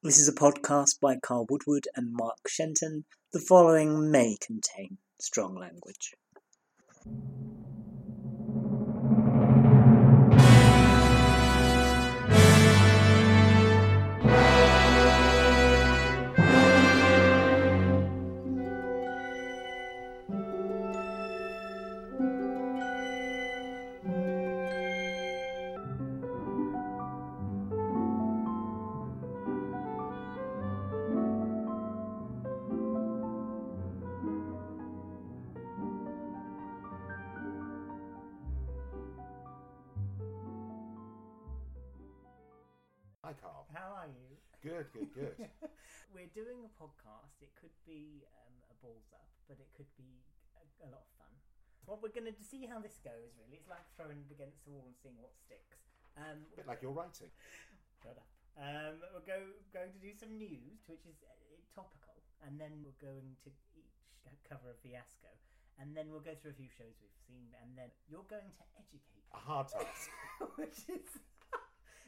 This 0.00 0.20
is 0.20 0.28
a 0.28 0.32
podcast 0.32 1.00
by 1.00 1.16
Carl 1.16 1.44
Woodward 1.50 1.88
and 1.96 2.12
Mark 2.12 2.46
Shenton. 2.46 3.04
The 3.32 3.40
following 3.40 4.12
may 4.12 4.36
contain 4.40 4.98
strong 5.20 5.56
language. 5.56 6.14
Good, 44.78 44.94
good, 44.94 45.10
good. 45.10 45.34
We're 46.14 46.30
doing 46.38 46.62
a 46.62 46.70
podcast. 46.78 47.42
It 47.42 47.50
could 47.58 47.74
be 47.82 48.22
um, 48.30 48.54
a 48.70 48.78
balls 48.78 49.10
up, 49.10 49.26
but 49.50 49.58
it 49.58 49.66
could 49.74 49.90
be 49.98 50.22
a, 50.54 50.86
a 50.86 50.88
lot 50.94 51.02
of 51.02 51.10
fun. 51.18 51.34
Well, 51.82 51.98
we're 51.98 52.14
going 52.14 52.30
to 52.30 52.38
see 52.46 52.62
how 52.62 52.78
this 52.78 53.02
goes, 53.02 53.34
really. 53.42 53.58
It's 53.58 53.66
like 53.66 53.82
throwing 53.98 54.22
it 54.22 54.30
against 54.30 54.62
the 54.62 54.70
wall 54.70 54.86
and 54.86 54.94
seeing 54.94 55.18
what 55.18 55.34
sticks. 55.34 55.82
Um, 56.14 56.46
bit 56.54 56.70
like 56.70 56.78
your 56.78 56.94
writing. 56.94 57.34
Shut 57.98 58.22
up. 58.22 58.30
Um, 58.54 59.02
we're 59.10 59.26
go, 59.26 59.50
going 59.74 59.90
to 59.90 59.98
do 59.98 60.14
some 60.14 60.38
news, 60.38 60.86
which 60.86 61.02
is 61.10 61.26
uh, 61.26 61.34
topical, 61.74 62.22
and 62.46 62.54
then 62.54 62.78
we're 62.86 63.02
going 63.02 63.34
to 63.42 63.50
each 63.74 63.98
cover 64.46 64.70
a 64.70 64.78
fiasco, 64.78 65.34
and 65.82 65.90
then 65.90 66.06
we'll 66.14 66.22
go 66.22 66.38
through 66.38 66.54
a 66.54 66.58
few 66.62 66.70
shows 66.70 66.94
we've 67.02 67.22
seen, 67.26 67.50
and 67.66 67.74
then 67.74 67.90
you're 68.06 68.30
going 68.30 68.46
to 68.46 68.64
educate, 68.78 69.26
A 69.34 69.42
hard 69.42 69.74
task. 69.74 70.06
which 70.54 70.86
is 70.86 71.18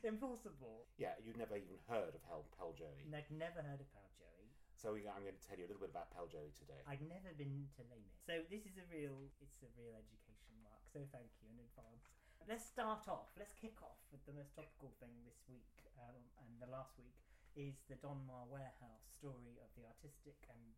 impossible. 0.14 0.88
yeah, 0.98 1.14
you've 1.20 1.36
never 1.38 1.56
even 1.56 1.78
heard 1.88 2.14
of 2.14 2.22
Hel- 2.28 2.48
Pell 2.56 2.72
Joey. 2.76 3.04
I'd 3.12 3.30
never 3.30 3.60
heard 3.62 3.80
of 3.80 3.88
Pal 3.92 4.08
Joey. 4.18 4.48
So 4.80 4.96
we, 4.96 5.04
I'm 5.04 5.20
going 5.24 5.36
to 5.36 5.44
tell 5.44 5.60
you 5.60 5.68
a 5.68 5.70
little 5.70 5.84
bit 5.84 5.92
about 5.92 6.08
Pell 6.14 6.24
Joey 6.24 6.52
today. 6.56 6.80
I've 6.88 7.04
never 7.04 7.30
been 7.36 7.68
to 7.76 7.84
Les 7.92 8.00
Mis. 8.00 8.16
So 8.24 8.34
this 8.48 8.64
is 8.64 8.80
a 8.80 8.86
real, 8.88 9.28
it's 9.44 9.60
a 9.60 9.70
real 9.76 9.92
education 9.92 10.56
mark. 10.64 10.80
So 10.88 11.04
thank 11.12 11.28
you 11.44 11.52
in 11.52 11.60
advance. 11.60 12.08
Let's 12.48 12.64
start 12.64 13.04
off. 13.04 13.28
Let's 13.36 13.52
kick 13.52 13.76
off 13.84 14.00
with 14.08 14.24
the 14.24 14.32
most 14.32 14.56
topical 14.56 14.88
thing 14.96 15.12
this 15.28 15.36
week 15.52 15.84
um, 16.00 16.24
and 16.40 16.50
the 16.56 16.70
last 16.72 16.96
week 16.96 17.12
is 17.52 17.76
the 17.92 18.00
Donmar 18.00 18.48
Warehouse 18.48 19.04
story 19.20 19.60
of 19.60 19.68
the 19.76 19.84
artistic 19.84 20.38
and 20.48 20.72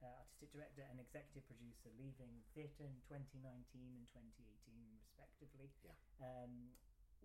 uh, 0.00 0.08
artistic 0.24 0.48
director 0.56 0.84
and 0.88 0.96
executive 0.96 1.44
producer 1.44 1.92
leaving 2.00 2.32
theatre 2.56 2.88
in 2.88 2.96
2019 3.08 3.44
and 3.44 4.04
2018 4.08 4.96
respectively. 4.96 5.68
Yeah. 5.84 5.96
Um, 6.24 6.72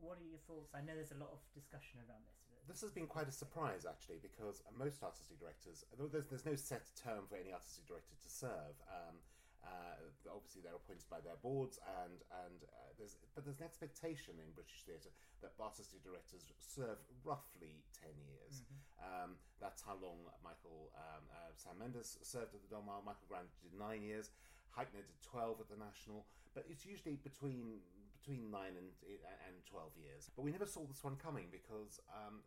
what 0.01 0.17
are 0.17 0.27
your 0.27 0.41
thoughts? 0.47 0.71
I 0.75 0.81
know 0.81 0.95
there's 0.95 1.15
a 1.15 1.21
lot 1.21 1.31
of 1.31 1.39
discussion 1.53 1.99
around 2.07 2.23
this. 2.27 2.39
This 2.69 2.81
has 2.85 2.93
been 2.93 3.09
quite 3.09 3.25
a 3.25 3.33
surprise, 3.33 3.89
actually, 3.89 4.21
because 4.21 4.61
most 4.77 5.01
artistic 5.01 5.41
directors, 5.41 5.81
there's, 5.97 6.29
there's 6.29 6.45
no 6.45 6.53
set 6.53 6.85
term 6.93 7.25
for 7.25 7.33
any 7.33 7.49
artistic 7.49 7.89
director 7.89 8.13
to 8.13 8.29
serve. 8.29 8.77
Um, 8.85 9.17
uh, 9.65 9.97
obviously, 10.29 10.61
they're 10.61 10.77
appointed 10.77 11.09
by 11.09 11.19
their 11.19 11.35
boards, 11.41 11.81
and 12.05 12.21
and 12.45 12.63
uh, 12.63 12.93
there's 12.95 13.19
but 13.35 13.43
there's 13.43 13.59
an 13.59 13.67
expectation 13.67 14.39
in 14.39 14.47
British 14.55 14.87
theatre 14.87 15.11
that 15.43 15.51
artistic 15.59 15.99
directors 16.05 16.47
serve 16.61 17.01
roughly 17.25 17.83
ten 17.91 18.15
years. 18.23 18.63
Um, 19.01 19.35
that's 19.59 19.83
how 19.83 19.99
long 19.99 20.23
Michael 20.45 20.93
um, 20.95 21.27
uh, 21.33 21.51
Sam 21.57 21.75
Mendes 21.75 22.21
served 22.23 22.55
at 22.55 22.61
the 22.63 22.71
Donmar. 22.71 23.03
Michael 23.03 23.27
Grandage 23.27 23.59
did 23.59 23.75
nine 23.75 23.99
years. 24.05 24.31
Hytner 24.71 25.03
did 25.03 25.19
twelve 25.25 25.59
at 25.59 25.67
the 25.67 25.75
National, 25.75 26.23
but 26.55 26.63
it's 26.69 26.85
usually 26.85 27.19
between 27.19 27.83
between 28.29 28.53
nine 28.53 28.77
and 28.77 28.93
and 29.49 29.55
twelve 29.65 29.89
years. 29.97 30.29
But 30.37 30.45
we 30.45 30.53
never 30.53 30.69
saw 30.69 30.85
this 30.85 31.01
one 31.01 31.17
coming 31.17 31.49
because 31.49 31.97
um, 32.13 32.45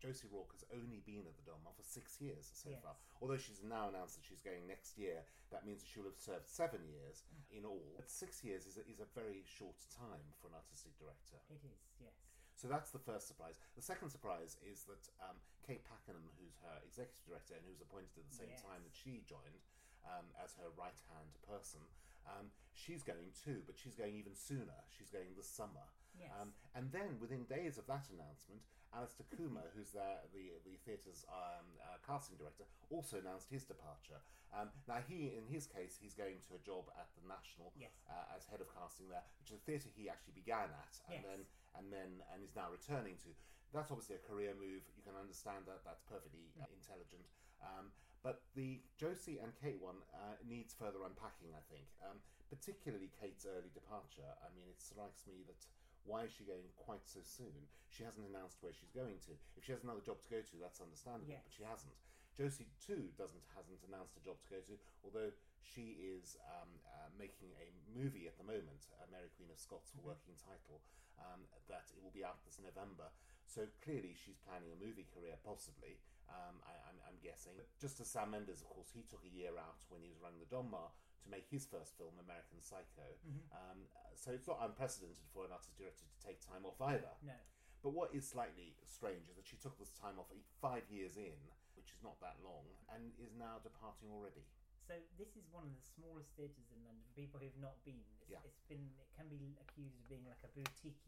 Josie 0.00 0.28
Rourke 0.32 0.56
has 0.56 0.64
only 0.72 1.04
been 1.04 1.28
at 1.28 1.36
the 1.36 1.44
Donmar 1.44 1.76
for 1.76 1.84
six 1.84 2.16
years 2.24 2.48
so 2.56 2.72
Yes. 2.72 2.80
far. 2.80 2.96
Although 3.20 3.36
she's 3.36 3.60
now 3.60 3.88
announced 3.92 4.16
that 4.16 4.24
she's 4.24 4.40
going 4.40 4.64
next 4.64 4.96
year, 4.96 5.24
that 5.52 5.64
means 5.68 5.84
that 5.84 5.88
she'll 5.92 6.08
have 6.08 6.16
served 6.16 6.48
seven 6.48 6.80
years 6.88 7.24
in 7.52 7.64
all. 7.68 7.84
But 8.00 8.08
six 8.08 8.40
years 8.44 8.64
is 8.64 8.76
a, 8.80 8.84
is 8.88 9.00
a 9.00 9.08
very 9.12 9.44
short 9.44 9.76
time 9.92 10.24
for 10.40 10.48
an 10.48 10.56
artistic 10.56 10.96
director. 10.96 11.36
It 11.52 11.60
is, 11.68 11.80
yes. 12.00 12.16
So 12.56 12.68
that's 12.68 12.92
the 12.92 13.00
first 13.02 13.28
surprise. 13.28 13.56
The 13.76 13.82
second 13.84 14.08
surprise 14.12 14.56
is 14.64 14.84
that 14.88 15.04
um, 15.20 15.36
Kate 15.66 15.84
Pakenham, 15.84 16.24
who's 16.40 16.56
her 16.64 16.80
executive 16.84 17.24
director 17.28 17.56
and 17.56 17.64
who 17.66 17.72
was 17.76 17.80
appointed 17.84 18.12
at 18.16 18.28
the 18.28 18.36
same 18.40 18.52
Yes. 18.56 18.62
time 18.64 18.80
that 18.84 18.94
she 18.96 19.24
joined 19.28 19.64
um, 20.04 20.28
as 20.40 20.52
her 20.60 20.68
right 20.76 21.00
hand 21.16 21.32
person, 21.48 21.80
um, 22.26 22.50
she's 22.72 23.02
going 23.02 23.32
too, 23.32 23.62
but 23.66 23.76
she's 23.78 23.94
going 23.94 24.16
even 24.16 24.34
sooner. 24.34 24.76
She's 24.90 25.10
going 25.10 25.32
this 25.36 25.48
summer. 25.48 25.84
Yes. 26.18 26.30
Um, 26.40 26.54
and 26.74 26.90
then 26.92 27.18
within 27.20 27.44
days 27.50 27.76
of 27.78 27.86
that 27.90 28.06
announcement, 28.12 28.62
Alistair 28.94 29.26
Coomer, 29.34 29.66
who's 29.74 29.90
there, 29.90 30.22
the 30.30 30.54
the 30.62 30.78
theatre's 30.86 31.26
um, 31.26 31.66
uh, 31.82 31.98
casting 32.06 32.38
director, 32.38 32.64
also 32.90 33.18
announced 33.18 33.50
his 33.50 33.64
departure. 33.66 34.22
Um, 34.54 34.70
now 34.86 35.02
he, 35.02 35.34
in 35.34 35.42
his 35.50 35.66
case, 35.66 35.98
he's 35.98 36.14
going 36.14 36.38
to 36.46 36.54
a 36.54 36.62
job 36.62 36.86
at 36.94 37.10
the 37.18 37.26
National 37.26 37.74
Yes. 37.74 37.90
uh, 38.06 38.36
as 38.38 38.46
head 38.46 38.62
of 38.62 38.70
casting 38.70 39.10
there, 39.10 39.26
which 39.42 39.50
is 39.50 39.58
a 39.58 39.64
theatre 39.66 39.90
he 39.90 40.06
actually 40.06 40.38
began 40.38 40.70
at, 40.70 40.94
and 41.10 41.18
Yes. 41.18 41.26
then 41.26 41.40
and 41.74 41.86
then 41.90 42.10
and 42.30 42.38
is 42.46 42.54
now 42.54 42.70
returning 42.70 43.18
to. 43.26 43.34
That's 43.74 43.90
obviously 43.90 44.14
a 44.14 44.22
career 44.22 44.54
move. 44.54 44.86
You 44.94 45.02
can 45.02 45.18
understand 45.18 45.66
that. 45.66 45.82
That's 45.82 46.06
perfectly 46.06 46.46
uh, 46.62 46.70
intelligent. 46.70 47.26
Um, 47.58 47.90
but 48.24 48.40
the 48.56 48.80
Josie 48.96 49.36
and 49.38 49.52
Kate 49.60 49.78
one 49.78 50.00
uh, 50.16 50.40
needs 50.42 50.72
further 50.72 51.04
unpacking, 51.04 51.52
I 51.52 51.60
think. 51.68 51.84
Um, 52.00 52.18
particularly 52.48 53.12
Kate's 53.20 53.44
early 53.44 53.68
departure. 53.76 54.26
I 54.40 54.48
mean, 54.56 54.64
it 54.72 54.80
strikes 54.80 55.28
me 55.28 55.44
that 55.44 55.60
why 56.08 56.24
is 56.24 56.32
she 56.32 56.44
going 56.48 56.64
quite 56.80 57.04
so 57.04 57.20
soon? 57.24 57.68
She 57.92 58.04
hasn't 58.04 58.24
announced 58.28 58.60
where 58.64 58.72
she's 58.72 58.92
going 58.92 59.20
to. 59.28 59.36
If 59.56 59.64
she 59.68 59.72
has 59.76 59.84
another 59.84 60.04
job 60.04 60.20
to 60.24 60.30
go 60.32 60.40
to, 60.40 60.54
that's 60.60 60.80
understandable, 60.80 61.32
Yes. 61.32 61.44
but 61.44 61.52
she 61.52 61.64
hasn't. 61.68 61.96
Josie 62.34 62.66
too 62.82 63.14
doesn't 63.14 63.46
hasn't 63.54 63.78
announced 63.86 64.18
a 64.18 64.22
job 64.26 64.42
to 64.42 64.48
go 64.50 64.60
to, 64.66 64.74
although 65.06 65.30
she 65.62 65.94
is 66.02 66.34
um, 66.50 66.66
uh, 66.82 67.06
making 67.14 67.54
a 67.62 67.70
movie 67.94 68.26
at 68.26 68.34
the 68.36 68.44
moment, 68.44 68.90
uh, 68.98 69.06
Mary 69.06 69.30
Queen 69.38 69.48
of 69.54 69.56
Scots, 69.60 69.94
for 69.94 70.02
working 70.02 70.34
title, 70.34 70.82
um, 71.22 71.46
that 71.70 71.86
it 71.94 72.02
will 72.02 72.10
be 72.10 72.26
out 72.26 72.42
this 72.42 72.58
November. 72.58 73.06
So 73.46 73.70
clearly 73.86 74.18
she's 74.18 74.36
planning 74.42 74.74
a 74.74 74.78
movie 74.82 75.06
career, 75.14 75.38
possibly. 75.46 76.02
Um, 76.30 76.56
I, 76.64 76.72
I'm, 76.90 76.98
I'm 77.08 77.18
guessing. 77.22 77.54
Just 77.80 78.00
as 78.00 78.08
Sam 78.08 78.30
Mendes, 78.32 78.60
of 78.64 78.68
course, 78.72 78.90
he 78.92 79.04
took 79.06 79.22
a 79.24 79.32
year 79.32 79.54
out 79.60 79.80
when 79.92 80.00
he 80.02 80.08
was 80.10 80.18
running 80.20 80.40
the 80.40 80.48
Donmar 80.50 80.92
to 81.24 81.26
make 81.30 81.48
his 81.48 81.64
first 81.64 81.96
film, 81.96 82.16
American 82.20 82.60
Psycho. 82.60 83.06
Um, 83.52 83.88
uh, 83.96 84.12
so 84.16 84.32
it's 84.32 84.48
not 84.48 84.60
unprecedented 84.64 85.24
for 85.32 85.44
an 85.48 85.52
artist 85.52 85.76
director 85.76 86.04
to 86.04 86.18
take 86.20 86.40
time 86.44 86.64
off 86.68 86.76
either. 86.84 87.12
No. 87.24 87.36
But 87.84 87.92
what 87.92 88.12
is 88.16 88.24
slightly 88.24 88.76
strange 88.84 89.28
is 89.28 89.36
that 89.36 89.44
she 89.44 89.56
took 89.60 89.76
this 89.76 89.92
time 89.92 90.16
off 90.16 90.32
five 90.60 90.88
years 90.88 91.16
in, 91.20 91.36
which 91.76 91.92
is 91.92 92.00
not 92.00 92.16
that 92.24 92.40
long, 92.40 92.64
and 92.92 93.12
is 93.20 93.36
now 93.36 93.60
departing 93.60 94.08
already. 94.08 94.44
So 94.88 94.96
this 95.16 95.32
is 95.36 95.44
one 95.48 95.64
of 95.64 95.72
the 95.72 95.84
smallest 95.84 96.32
theatres 96.36 96.68
in 96.72 96.80
London. 96.84 97.00
For 97.08 97.16
people 97.16 97.40
who've 97.40 97.56
not 97.60 97.76
been, 97.88 98.00
it's, 98.20 98.28
Yeah. 98.32 98.40
it's 98.44 98.60
been 98.68 98.84
it 99.00 99.08
can 99.16 99.28
be 99.32 99.56
accused 99.60 99.96
of 100.00 100.04
being 100.12 100.24
like 100.28 100.40
a 100.44 100.52
boutique 100.52 101.00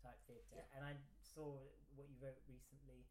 type 0.00 0.16
theatre. 0.24 0.56
Yeah. 0.56 0.76
And 0.76 0.84
I 0.88 0.96
saw 1.20 1.56
what 1.96 2.08
you 2.08 2.16
wrote 2.20 2.40
recently 2.48 3.04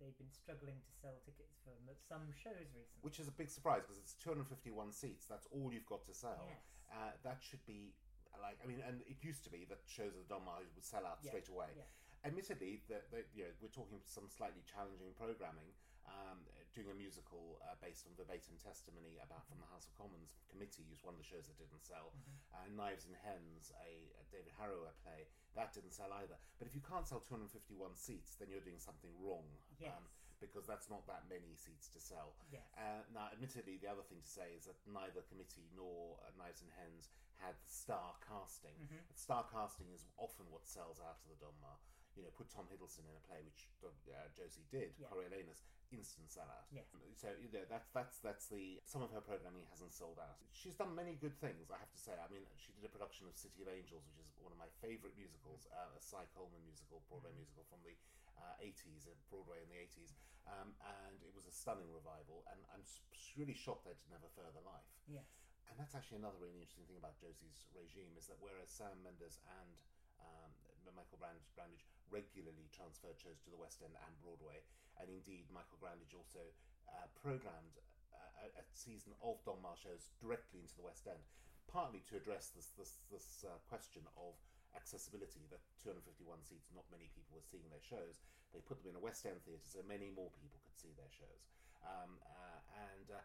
they've 0.00 0.16
been 0.16 0.30
struggling 0.32 0.78
to 0.80 0.90
sell 1.02 1.14
tickets 1.26 1.58
for 1.62 1.74
some 2.08 2.30
shows 2.34 2.70
recently. 2.74 3.02
Which 3.02 3.18
is 3.18 3.28
a 3.28 3.34
big 3.34 3.50
surprise 3.50 3.82
because 3.84 3.98
it's 4.00 4.14
251 4.22 4.92
seats. 4.94 5.26
That's 5.26 5.46
all 5.52 5.70
you've 5.74 5.86
got 5.90 6.06
to 6.06 6.14
sell. 6.14 6.46
Yes. 6.46 6.62
Uh, 6.88 7.12
that 7.22 7.38
should 7.44 7.62
be 7.66 7.92
like 8.38 8.56
I 8.62 8.66
mean, 8.70 8.78
and 8.86 9.02
it 9.10 9.18
used 9.26 9.42
to 9.44 9.50
be 9.50 9.66
that 9.66 9.82
shows 9.90 10.14
at 10.14 10.22
the 10.22 10.28
Donmar 10.30 10.62
would 10.62 10.84
sell 10.86 11.02
out 11.02 11.18
Yeah, 11.22 11.34
straight 11.34 11.50
away. 11.50 11.74
yeah. 11.74 11.82
Admittedly, 12.22 12.82
that, 12.88 13.10
you 13.34 13.44
know 13.46 13.52
we're 13.62 13.74
talking 13.74 13.98
some 14.06 14.30
slightly 14.30 14.62
challenging 14.66 15.10
programming. 15.18 15.74
Um, 16.06 16.44
doing 16.76 16.94
a 16.94 16.98
musical 17.00 17.58
uh, 17.66 17.74
based 17.82 18.06
on 18.06 18.14
verbatim 18.14 18.54
testimony 18.60 19.18
about 19.18 19.42
from 19.50 19.58
the 19.58 19.66
House 19.66 19.88
of 19.90 19.92
Commons 19.98 20.38
committee 20.46 20.86
is 20.94 21.02
one 21.02 21.16
of 21.16 21.20
the 21.20 21.26
shows 21.26 21.50
that 21.50 21.58
didn't 21.58 21.82
sell. 21.82 22.14
Uh, 22.54 22.70
Knives 22.70 23.08
and 23.10 23.18
Hens, 23.18 23.74
a, 23.82 23.90
a 24.20 24.22
David 24.30 24.54
Harrower 24.54 24.94
play, 25.02 25.26
that 25.58 25.74
didn't 25.74 25.90
sell 25.96 26.12
either. 26.22 26.38
But 26.60 26.70
if 26.70 26.76
you 26.78 26.84
can't 26.84 27.02
sell 27.08 27.18
251 27.24 27.98
seats, 27.98 28.38
then 28.38 28.46
you're 28.52 28.62
doing 28.62 28.78
something 28.78 29.10
wrong. 29.18 29.48
Yes. 29.82 29.90
because 30.38 30.70
that's 30.70 30.86
not 30.86 31.02
that 31.10 31.26
many 31.26 31.50
seats 31.58 31.90
to 31.90 31.98
sell. 31.98 32.38
Yes. 32.54 32.62
Uh, 32.78 33.02
now, 33.10 33.26
admittedly, 33.34 33.74
the 33.82 33.90
other 33.90 34.06
thing 34.06 34.22
to 34.22 34.30
say 34.30 34.54
is 34.54 34.70
that 34.70 34.78
neither 34.86 35.26
committee 35.26 35.66
nor 35.74 36.14
uh, 36.22 36.30
Knives 36.38 36.62
and 36.62 36.70
Hens 36.78 37.10
had 37.42 37.58
star 37.66 38.14
casting. 38.22 38.78
Mm-hmm. 38.78 39.02
Star 39.18 39.42
casting 39.50 39.90
is 39.90 40.06
often 40.14 40.46
what 40.54 40.62
sells 40.62 41.02
out 41.02 41.18
of 41.18 41.26
the 41.26 41.38
Donmar. 41.42 41.74
You 42.14 42.22
know, 42.22 42.30
put 42.38 42.50
Tom 42.54 42.66
Hiddleston 42.70 43.06
in 43.06 43.14
a 43.18 43.22
play, 43.26 43.42
which 43.42 43.66
uh, 43.82 44.26
Josie 44.34 44.66
did, 44.70 44.94
Yeah. 44.98 45.10
Coriolanus, 45.10 45.62
instant 45.90 46.28
sellout. 46.28 46.68
Yes. 46.70 46.88
So 47.16 47.32
you 47.40 47.48
know, 47.50 47.64
that's 47.66 47.88
that's 47.90 48.20
that's 48.20 48.46
the 48.52 48.78
some 48.84 49.00
of 49.00 49.10
her 49.10 49.22
programming 49.22 49.64
hasn't 49.72 49.92
sold 49.96 50.20
out. 50.20 50.38
She's 50.52 50.76
done 50.76 50.94
many 50.94 51.16
good 51.18 51.34
things, 51.40 51.72
I 51.72 51.78
have 51.80 51.90
to 51.90 52.00
say. 52.00 52.14
I 52.16 52.28
mean, 52.30 52.44
she 52.60 52.72
did 52.76 52.84
a 52.84 52.92
production 52.92 53.26
of 53.26 53.34
City 53.34 53.64
of 53.64 53.68
Angels, 53.72 54.04
which 54.08 54.20
is 54.20 54.30
one 54.38 54.52
of 54.52 54.60
my 54.60 54.70
favourite 54.80 55.16
musicals, 55.16 55.66
uh, 55.72 55.96
a 55.96 56.00
Cy 56.00 56.28
Coleman 56.36 56.60
musical, 56.62 57.02
Broadway 57.08 57.32
musical 57.34 57.64
from 57.66 57.80
the 57.82 57.96
uh, 58.38 58.62
80s, 58.62 59.10
at 59.10 59.18
Broadway 59.32 59.58
in 59.64 59.68
the 59.72 59.80
80s, 59.82 60.14
um, 60.46 60.70
and 61.02 61.18
it 61.26 61.34
was 61.34 61.50
a 61.50 61.54
stunning 61.54 61.90
revival. 61.90 62.46
And 62.54 62.60
I'm 62.70 62.86
really 63.34 63.56
shocked 63.56 63.88
that 63.88 63.98
it 63.98 64.00
didn't 64.06 64.22
have 64.22 64.28
a 64.28 64.34
further 64.38 64.62
life. 64.62 64.86
Yes. 65.10 65.26
And 65.68 65.76
that's 65.76 65.98
actually 65.98 66.22
another 66.22 66.38
really 66.40 66.56
interesting 66.56 66.86
thing 66.88 66.96
about 66.96 67.18
Josie's 67.20 67.68
regime 67.76 68.14
is 68.16 68.30
that 68.30 68.40
whereas 68.40 68.72
Sam 68.72 68.94
Mendes 69.04 69.42
and 69.60 69.76
um, 70.22 70.50
Michael 70.98 71.22
Brand- 71.22 71.46
Grandage 71.54 71.86
regularly 72.10 72.66
transferred 72.74 73.14
shows 73.14 73.38
to 73.46 73.54
the 73.54 73.60
West 73.60 73.78
End 73.86 73.94
and 73.94 74.14
Broadway, 74.18 74.66
and 75.00 75.08
indeed 75.10 75.48
Michael 75.50 75.78
Grandage 75.80 76.14
also 76.14 76.42
uh, 76.90 77.06
programmed 77.18 77.78
uh, 78.10 78.46
a, 78.46 78.46
a 78.60 78.64
season 78.74 79.14
of 79.22 79.40
Donmar 79.46 79.78
shows 79.78 80.12
directly 80.18 80.62
into 80.62 80.74
the 80.76 80.86
West 80.86 81.06
End, 81.06 81.22
partly 81.70 82.02
to 82.10 82.18
address 82.18 82.50
this 82.54 82.74
this, 82.74 83.02
this 83.08 83.42
uh, 83.46 83.58
question 83.66 84.02
of 84.18 84.36
accessibility 84.76 85.48
that 85.48 85.64
251 85.80 86.44
seats 86.44 86.68
not 86.76 86.84
many 86.92 87.08
people 87.16 87.32
were 87.32 87.48
seeing 87.48 87.64
their 87.72 87.80
shows 87.80 88.20
they 88.52 88.60
put 88.60 88.76
them 88.84 88.92
in 88.92 89.00
a 89.00 89.02
west 89.02 89.24
end 89.24 89.40
theatre 89.48 89.64
so 89.64 89.80
many 89.88 90.12
more 90.12 90.28
people 90.36 90.60
could 90.60 90.76
see 90.76 90.92
their 90.92 91.08
shows 91.08 91.48
um, 91.80 92.20
uh, 92.20 92.60
and 92.92 93.16
uh, 93.16 93.24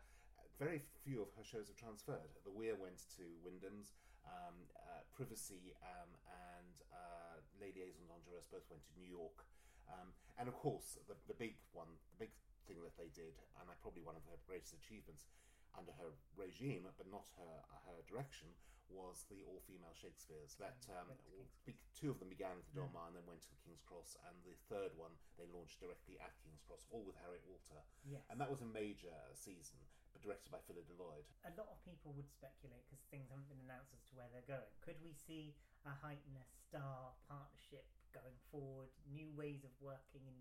very 0.60 0.82
few 1.04 1.22
of 1.22 1.30
her 1.36 1.44
shows 1.44 1.68
have 1.68 1.76
transferred. 1.78 2.32
The 2.46 2.54
Weir 2.54 2.78
went 2.78 3.04
to 3.18 3.26
Wyndham's, 3.42 3.92
um, 4.24 4.56
uh, 4.78 5.04
Privacy 5.12 5.76
um, 5.84 6.10
and 6.56 6.76
uh, 6.94 7.36
Les 7.60 7.74
Liaisons 7.76 8.08
Dangereuses 8.08 8.48
both 8.48 8.66
went 8.70 8.84
to 8.88 8.94
New 8.96 9.08
York. 9.08 9.44
Um, 9.90 10.14
and 10.40 10.48
of 10.50 10.56
course, 10.58 10.98
the, 11.08 11.16
the 11.28 11.38
big 11.38 11.56
one, 11.72 11.90
the 12.16 12.20
big 12.28 12.34
thing 12.68 12.80
that 12.84 12.96
they 12.96 13.12
did, 13.12 13.36
and 13.60 13.68
I 13.68 13.76
probably 13.84 14.02
one 14.04 14.16
of 14.16 14.24
her 14.32 14.40
greatest 14.48 14.74
achievements 14.74 15.28
under 15.74 15.92
her 15.98 16.14
regime, 16.38 16.86
but 16.98 17.10
not 17.10 17.26
her 17.38 17.56
her 17.90 18.00
direction, 18.06 18.54
was 18.92 19.26
the 19.32 19.42
all-female 19.50 19.96
Shakespeare's. 19.98 20.54
That 20.62 20.78
um, 20.94 21.10
King's 21.26 21.50
be- 21.66 21.82
two 21.98 22.14
of 22.14 22.22
them 22.22 22.30
began 22.30 22.54
at 22.54 22.66
the 22.70 22.78
Donmar 22.78 23.10
and 23.10 23.16
then 23.18 23.26
went 23.26 23.42
to 23.42 23.52
the 23.52 23.62
King's 23.66 23.82
Cross, 23.82 24.16
and 24.30 24.36
the 24.46 24.54
third 24.70 24.94
one 24.96 25.12
they 25.38 25.50
launched 25.50 25.82
directly 25.82 26.22
at 26.22 26.34
King's 26.46 26.62
Cross, 26.70 26.86
all 26.94 27.02
with 27.04 27.18
Harriet 27.26 27.42
Walter. 27.50 27.82
Yes. 28.06 28.22
And 28.30 28.38
that 28.38 28.50
was 28.54 28.62
a 28.62 28.70
major 28.70 29.14
season, 29.34 29.82
but 30.14 30.22
directed 30.22 30.54
by 30.54 30.62
Phyllida 30.70 30.94
Lloyd. 30.94 31.26
a 31.48 31.54
lot 31.58 31.70
of 31.74 31.82
people 31.82 32.14
would 32.14 32.30
speculate 32.30 32.86
because 32.86 33.02
things 33.10 33.28
haven't 33.34 33.50
been 33.50 33.62
announced 33.66 33.98
as 33.98 34.04
to 34.08 34.14
where 34.14 34.30
they're 34.30 34.46
going. 34.46 34.70
Could 34.86 35.02
we 35.02 35.18
see 35.18 35.58
a 35.90 35.94
Hytner 36.06 36.46
a 36.46 36.48
star 36.70 37.12
partnership 37.28 37.84
going 38.14 38.38
forward? 38.54 38.94
New 39.10 39.34
ways 39.34 39.66
of 39.66 39.74
working 39.82 40.22
in 40.30 40.38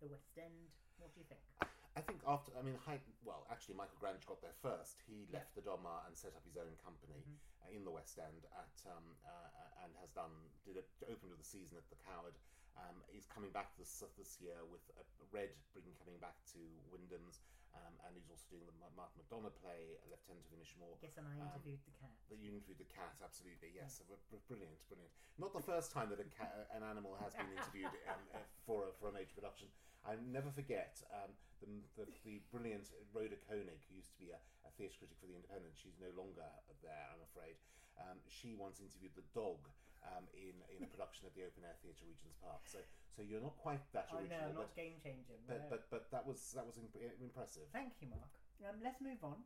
the 0.00 0.06
West 0.12 0.36
End? 0.36 0.68
What 1.00 1.12
do 1.16 1.20
you 1.20 1.26
think? 1.26 1.40
I 1.96 2.04
think 2.04 2.20
after, 2.28 2.52
I 2.52 2.60
mean, 2.60 2.76
Hyde, 2.76 3.00
well, 3.24 3.48
actually, 3.48 3.80
Michael 3.80 3.96
Grandage 3.96 4.28
got 4.28 4.44
there 4.44 4.52
first. 4.60 5.00
He 5.08 5.24
Yeah. 5.32 5.40
left 5.40 5.56
the 5.56 5.64
Donmar 5.64 6.04
and 6.06 6.12
set 6.12 6.36
up 6.36 6.44
his 6.44 6.56
own 6.60 6.76
company 6.76 7.24
Mhm. 7.24 7.36
uh, 7.64 7.68
in 7.72 7.84
the 7.84 7.90
West 7.90 8.18
End 8.20 8.44
at 8.44 8.76
um, 8.92 9.16
uh, 9.24 9.48
and 9.84 9.96
has 9.96 10.12
done 10.12 10.52
did 10.64 10.76
it 10.76 10.90
opened 11.08 11.30
with 11.32 11.40
the 11.40 11.48
season 11.48 11.78
at 11.78 11.88
the 11.88 11.96
Coward. 11.96 12.36
Um, 12.76 13.02
he's 13.08 13.24
coming 13.24 13.50
back 13.50 13.74
this 13.78 14.04
this 14.16 14.38
year 14.40 14.60
with 14.66 14.84
a 15.00 15.04
Red, 15.32 15.56
bringing 15.72 15.96
coming 15.96 16.18
back 16.20 16.44
to 16.52 16.60
Wyndham's, 16.92 17.40
um, 17.84 17.94
and 18.08 18.16
he's 18.16 18.28
also 18.32 18.48
doing 18.48 18.64
the 18.64 18.72
Ma- 18.80 18.92
Martin 18.96 19.20
McDonagh 19.20 19.52
play, 19.60 20.00
Lieutenant 20.08 20.44
of 20.48 20.52
Inishmore. 20.56 20.96
Yes, 21.04 21.16
and 21.20 21.28
I 21.28 21.36
Um, 21.36 21.52
interviewed 21.52 21.84
the 21.84 21.92
cat. 22.00 22.14
The 22.32 22.36
you 22.40 22.50
interviewed 22.56 22.80
the 22.80 22.88
cat, 22.88 23.14
absolutely, 23.20 23.70
yes, 23.76 24.00
br- 24.08 24.16
br- 24.32 24.42
brilliant, 24.48 24.80
brilliant. 24.88 25.12
Not 25.36 25.52
the 25.52 25.62
first 25.62 25.92
time 25.92 26.08
that 26.10 26.20
a 26.20 26.28
cat, 26.32 26.68
an 26.72 26.82
animal 26.82 27.14
has 27.20 27.34
been 27.36 27.52
interviewed 27.56 27.92
um, 28.08 28.22
uh, 28.32 28.38
for 28.64 28.88
a, 28.88 28.92
for 28.96 29.08
a 29.08 29.12
major 29.12 29.34
production. 29.36 29.68
I 30.06 30.16
never 30.16 30.50
forget 30.50 31.02
um, 31.12 31.34
the, 31.60 31.66
the 31.98 32.06
the 32.24 32.34
brilliant 32.50 32.88
Rhoda 33.12 33.36
Koenig, 33.36 33.82
who 33.90 33.96
used 33.96 34.12
to 34.14 34.18
be 34.18 34.30
a, 34.30 34.40
a 34.66 34.70
theatre 34.78 34.96
critic 34.98 35.18
for 35.20 35.26
the 35.26 35.34
Independent. 35.34 35.74
She's 35.76 35.98
no 35.98 36.10
longer 36.16 36.46
there, 36.82 37.06
I'm 37.12 37.22
afraid. 37.22 37.56
Um, 37.98 38.20
she 38.28 38.54
once 38.54 38.78
interviewed 38.80 39.16
the 39.16 39.26
dog 39.34 39.66
um, 40.14 40.24
in 40.34 40.54
in 40.70 40.84
a 40.84 40.88
production 40.90 41.26
at 41.26 41.34
the 41.34 41.42
Open 41.46 41.66
Air 41.66 41.76
Theatre 41.82 42.06
Regent's 42.06 42.38
Park. 42.38 42.62
So 42.70 42.78
so 43.14 43.24
you're 43.24 43.42
not 43.42 43.56
quite 43.58 43.82
that 43.96 44.12
Oh 44.12 44.20
original, 44.20 44.52
no, 44.52 44.66
but, 44.66 44.70
not 44.70 44.76
game 44.76 44.96
changing. 45.02 45.40
but, 45.48 45.60
no. 45.62 45.66
but 45.70 45.82
but 45.90 46.02
that 46.12 46.24
was 46.26 46.52
that 46.54 46.66
was 46.66 46.76
imp- 46.78 47.00
impressive. 47.18 47.66
Thank 47.72 47.98
you, 48.00 48.08
Mark. 48.12 48.30
Um, 48.62 48.76
let's 48.82 49.00
move 49.00 49.20
on. 49.24 49.40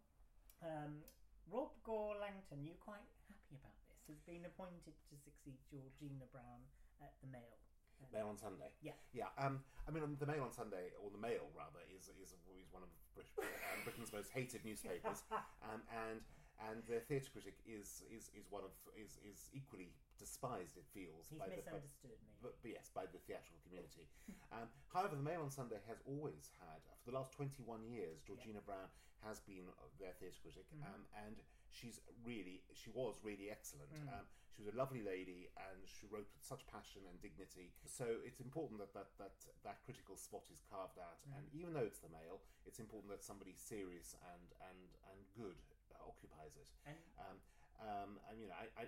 Um, 0.63 1.03
Rob 1.51 1.73
Gore-Langton, 1.83 2.63
you 2.63 2.79
quite 2.79 3.03
happy 3.27 3.59
about 3.59 3.75
this? 3.91 3.99
Has 4.07 4.21
been 4.23 4.47
appointed 4.47 4.95
to 5.11 5.15
succeed 5.19 5.59
Georgina 5.67 6.29
Brown 6.31 6.63
at 7.03 7.17
the 7.25 7.27
Mail. 7.27 7.59
Um, 7.99 8.13
Mail 8.15 8.29
on 8.31 8.39
Sunday. 8.39 8.71
Yeah. 8.81 8.95
yeah. 9.13 9.35
Um, 9.35 9.61
I 9.89 9.91
mean, 9.91 10.05
the 10.19 10.29
Mail 10.31 10.47
on 10.47 10.53
Sunday, 10.53 10.95
or 11.03 11.11
the 11.11 11.19
Mail 11.19 11.51
rather, 11.57 11.83
is 11.91 12.07
is, 12.23 12.33
is 12.55 12.71
one 12.71 12.87
of 12.87 12.91
Brit- 13.19 13.35
um, 13.43 13.83
Britain's 13.83 14.13
most 14.13 14.31
hated 14.31 14.63
newspapers, 14.65 15.27
um, 15.67 15.83
and 15.91 16.23
and 16.71 16.85
their 16.87 17.01
theatre 17.01 17.29
critic 17.33 17.59
is 17.67 18.05
is 18.13 18.31
is 18.37 18.47
one 18.49 18.63
of 18.63 18.73
is 18.95 19.19
is 19.25 19.51
equally 19.53 19.93
despised. 20.21 20.77
It 20.77 20.85
feels 20.93 21.33
He's 21.33 21.41
by 21.41 21.49
the, 21.49 21.65
by, 21.65 21.81
misunderstood 21.81 22.21
me. 22.21 22.37
but, 22.45 22.55
yes, 22.63 22.93
by 22.93 23.09
the 23.09 23.19
theatrical 23.25 23.59
community. 23.65 24.05
Um, 24.51 24.67
however, 24.91 25.15
the 25.15 25.23
Mail 25.23 25.47
on 25.47 25.51
Sunday 25.55 25.79
has 25.87 26.03
always 26.11 26.51
had, 26.59 26.83
for 27.07 27.15
the 27.15 27.17
last 27.17 27.31
21 27.39 27.87
years, 27.87 28.19
Georgina 28.27 28.59
Brown 28.67 28.91
has 29.23 29.39
been 29.47 29.63
their 30.03 30.11
theatre 30.19 30.43
critic, 30.43 30.67
Mhm. 30.75 30.83
um, 30.91 31.03
and 31.15 31.39
she's 31.71 32.03
really, 32.27 32.59
she 32.75 32.91
was 32.91 33.15
really 33.23 33.47
excellent. 33.47 33.95
Mm. 33.95 34.11
Um, 34.11 34.27
she 34.51 34.59
was 34.67 34.75
a 34.75 34.77
lovely 34.77 35.07
lady, 35.07 35.47
and 35.55 35.87
she 35.87 36.11
wrote 36.11 36.27
with 36.35 36.43
such 36.43 36.67
passion 36.67 37.07
and 37.07 37.15
dignity. 37.23 37.71
So 37.87 38.11
it's 38.27 38.41
important 38.43 38.83
that 38.83 38.91
that 38.99 39.15
that, 39.23 39.39
that 39.63 39.79
critical 39.87 40.17
spot 40.19 40.43
is 40.51 40.59
carved 40.67 40.99
out, 40.99 41.23
Mm. 41.31 41.37
and 41.39 41.45
even 41.55 41.71
though 41.73 41.87
it's 41.87 42.03
the 42.03 42.11
Mail, 42.11 42.43
it's 42.67 42.81
important 42.83 43.13
that 43.15 43.23
somebody 43.23 43.55
serious 43.55 44.17
and 44.35 44.51
and 44.67 44.81
and 45.15 45.19
good 45.39 45.63
uh, 45.95 46.03
occupies 46.11 46.57
it. 46.59 46.67
And 46.91 46.99
Um, 47.23 47.39
um, 47.87 48.11
and 48.29 48.41
you 48.43 48.49
know, 48.51 48.59
I, 48.59 48.67
I, 48.83 48.85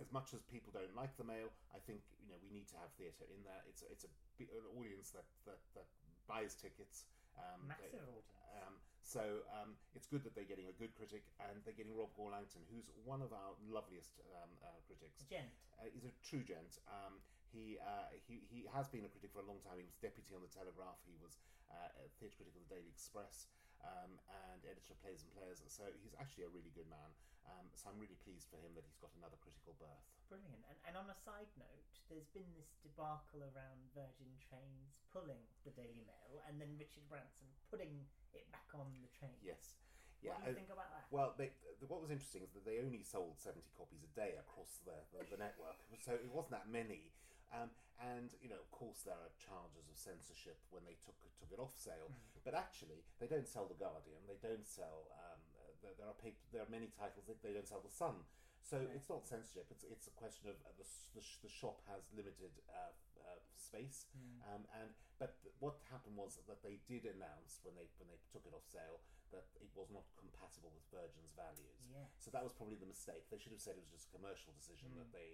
as 0.00 0.10
much 0.10 0.34
as 0.34 0.42
people 0.50 0.74
don't 0.74 0.94
like 0.96 1.14
the 1.16 1.24
mail, 1.26 1.50
I 1.74 1.78
think 1.86 2.02
you 2.22 2.28
know 2.34 2.38
we 2.42 2.50
need 2.50 2.66
to 2.74 2.76
have 2.82 2.90
theatre 2.98 3.26
in 3.30 3.40
there. 3.46 3.62
It's 3.70 3.82
it's 3.86 4.04
a 4.04 4.12
an 4.42 4.66
audience 4.78 5.14
that 5.14 5.26
that, 5.46 5.60
that 5.78 5.86
buys 6.26 6.54
tickets. 6.58 7.06
Um, 7.38 7.66
they- 7.66 7.90
massive 7.90 8.06
audience. 8.06 8.30
um, 8.62 8.74
so 9.04 9.44
um, 9.52 9.76
it's 9.92 10.08
good 10.08 10.24
that 10.24 10.32
they're 10.34 10.48
getting 10.48 10.66
a 10.72 10.76
good 10.80 10.94
critic, 10.96 11.28
and 11.42 11.60
they're 11.62 11.76
getting 11.76 11.92
Rob 11.92 12.08
Gore-Langton, 12.16 12.64
who's 12.72 12.88
one 13.04 13.20
of 13.20 13.36
our 13.36 13.52
loveliest 13.68 14.16
um, 14.40 14.48
uh, 14.64 14.80
critics. 14.88 15.28
gent. 15.28 15.52
Uh, 15.76 15.92
he's 15.92 16.08
a 16.08 16.14
true 16.24 16.40
gent. 16.40 16.80
Um, 16.88 17.20
he, 17.52 17.76
uh, 17.84 18.08
he 18.26 18.42
he 18.48 18.64
has 18.72 18.88
been 18.88 19.04
a 19.04 19.10
critic 19.12 19.30
for 19.30 19.44
a 19.44 19.46
long 19.46 19.60
time. 19.62 19.76
He 19.78 19.84
was 19.86 19.94
deputy 20.00 20.32
on 20.34 20.40
the 20.42 20.50
Telegraph. 20.50 20.98
He 21.04 21.14
was 21.20 21.36
uh, 21.70 22.02
a 22.02 22.08
theatre 22.18 22.34
critic 22.40 22.56
of 22.56 22.64
the 22.66 22.70
Daily 22.80 22.88
Express 22.90 23.46
um, 23.84 24.12
and 24.48 24.60
editor 24.64 24.96
of 24.96 24.98
Plays 25.04 25.22
and 25.22 25.30
Players. 25.36 25.60
So 25.68 25.84
he's 26.00 26.16
actually 26.16 26.48
a 26.48 26.52
really 26.52 26.72
good 26.72 26.88
man. 26.88 27.12
Um, 27.44 27.68
so 27.76 27.92
I'm 27.92 28.00
really 28.00 28.16
pleased 28.24 28.48
for 28.48 28.56
him 28.64 28.72
that 28.72 28.88
he's 28.88 28.96
got 28.96 29.12
another 29.20 29.36
critical 29.36 29.76
berth. 29.76 30.08
Brilliant. 30.32 30.64
And, 30.64 30.76
and 30.88 30.94
on 30.96 31.12
a 31.12 31.18
side 31.20 31.52
note, 31.60 31.92
there's 32.08 32.28
been 32.32 32.48
this 32.56 32.72
debacle 32.80 33.44
around 33.44 33.84
Virgin 33.92 34.32
Trains 34.40 34.96
pulling 35.12 35.44
the 35.68 35.72
Daily 35.76 36.00
Mail 36.08 36.40
and 36.48 36.56
then 36.56 36.72
Richard 36.80 37.04
Branson 37.12 37.46
putting 37.68 38.08
it 38.32 38.48
back 38.48 38.72
on 38.72 38.88
the 39.04 39.12
train. 39.12 39.36
Yes. 39.44 39.76
Yeah. 40.24 40.32
What 40.32 40.40
do 40.40 40.48
you 40.48 40.56
uh, 40.56 40.60
think 40.64 40.72
about 40.72 40.88
that? 40.88 41.04
Well, 41.12 41.36
they, 41.36 41.52
th- 41.52 41.84
what 41.84 42.00
was 42.00 42.08
interesting 42.08 42.40
is 42.40 42.56
that 42.56 42.64
they 42.64 42.80
only 42.80 43.04
sold 43.04 43.36
70 43.36 43.60
copies 43.76 44.00
a 44.00 44.12
day 44.16 44.40
across 44.40 44.80
the, 44.88 44.96
the, 45.12 45.36
the 45.36 45.36
network, 45.36 45.76
so 46.00 46.16
it 46.16 46.32
wasn't 46.32 46.56
that 46.56 46.72
many. 46.72 47.12
Um, 47.52 47.70
and 48.00 48.34
you 48.42 48.48
know, 48.50 48.58
of 48.58 48.70
course, 48.74 49.02
there 49.06 49.14
are 49.16 49.32
charges 49.38 49.86
of 49.88 49.96
censorship 49.96 50.58
when 50.74 50.82
they 50.84 50.96
took 51.04 51.14
took 51.38 51.50
it 51.54 51.60
off 51.62 51.74
sale. 51.78 52.10
Mm. 52.10 52.42
But 52.44 52.54
actually, 52.54 53.04
they 53.22 53.26
don't 53.30 53.46
sell 53.48 53.66
the 53.70 53.78
Guardian. 53.78 54.20
They 54.26 54.38
don't 54.42 54.66
sell. 54.66 55.08
Um, 55.14 55.40
there, 55.84 55.94
there 56.00 56.08
are 56.08 56.16
paper, 56.16 56.40
there 56.50 56.64
are 56.64 56.72
many 56.72 56.88
titles 56.96 57.28
that 57.28 57.38
they 57.44 57.52
don't 57.52 57.68
sell 57.68 57.84
the 57.84 57.92
Sun. 57.92 58.24
So 58.64 58.80
Right. 58.80 58.96
it's 58.96 59.12
not 59.12 59.28
censorship. 59.28 59.68
It's 59.70 59.84
it's 59.84 60.08
a 60.08 60.14
question 60.16 60.48
of 60.48 60.56
uh, 60.64 60.72
the, 60.80 60.86
the, 61.14 61.22
the 61.44 61.52
shop 61.52 61.84
has 61.92 62.08
limited 62.16 62.56
uh, 62.72 62.90
uh, 63.20 63.38
space. 63.54 64.08
Mm. 64.16 64.40
Um, 64.48 64.62
and 64.80 64.88
but 65.20 65.36
th- 65.44 65.52
what 65.60 65.78
happened 65.92 66.16
was 66.16 66.40
that 66.48 66.64
they 66.64 66.80
did 66.88 67.04
announce 67.06 67.60
when 67.62 67.76
they 67.78 67.86
when 68.00 68.08
they 68.10 68.18
took 68.32 68.42
it 68.48 68.56
off 68.56 68.64
sale 68.66 69.04
that 69.30 69.46
it 69.60 69.68
was 69.76 69.92
not 69.92 70.06
compatible 70.16 70.72
with 70.72 70.82
Virgin's 70.94 71.30
values. 71.36 71.84
Yes. 71.92 72.08
So 72.22 72.30
that 72.32 72.40
was 72.42 72.54
probably 72.56 72.78
the 72.80 72.88
mistake. 72.88 73.28
They 73.30 73.36
should 73.38 73.52
have 73.52 73.60
said 73.62 73.76
it 73.76 73.84
was 73.84 73.92
just 73.92 74.08
a 74.10 74.14
commercial 74.16 74.50
decision 74.56 74.90
Mm. 74.96 75.04
that 75.04 75.10
they. 75.14 75.30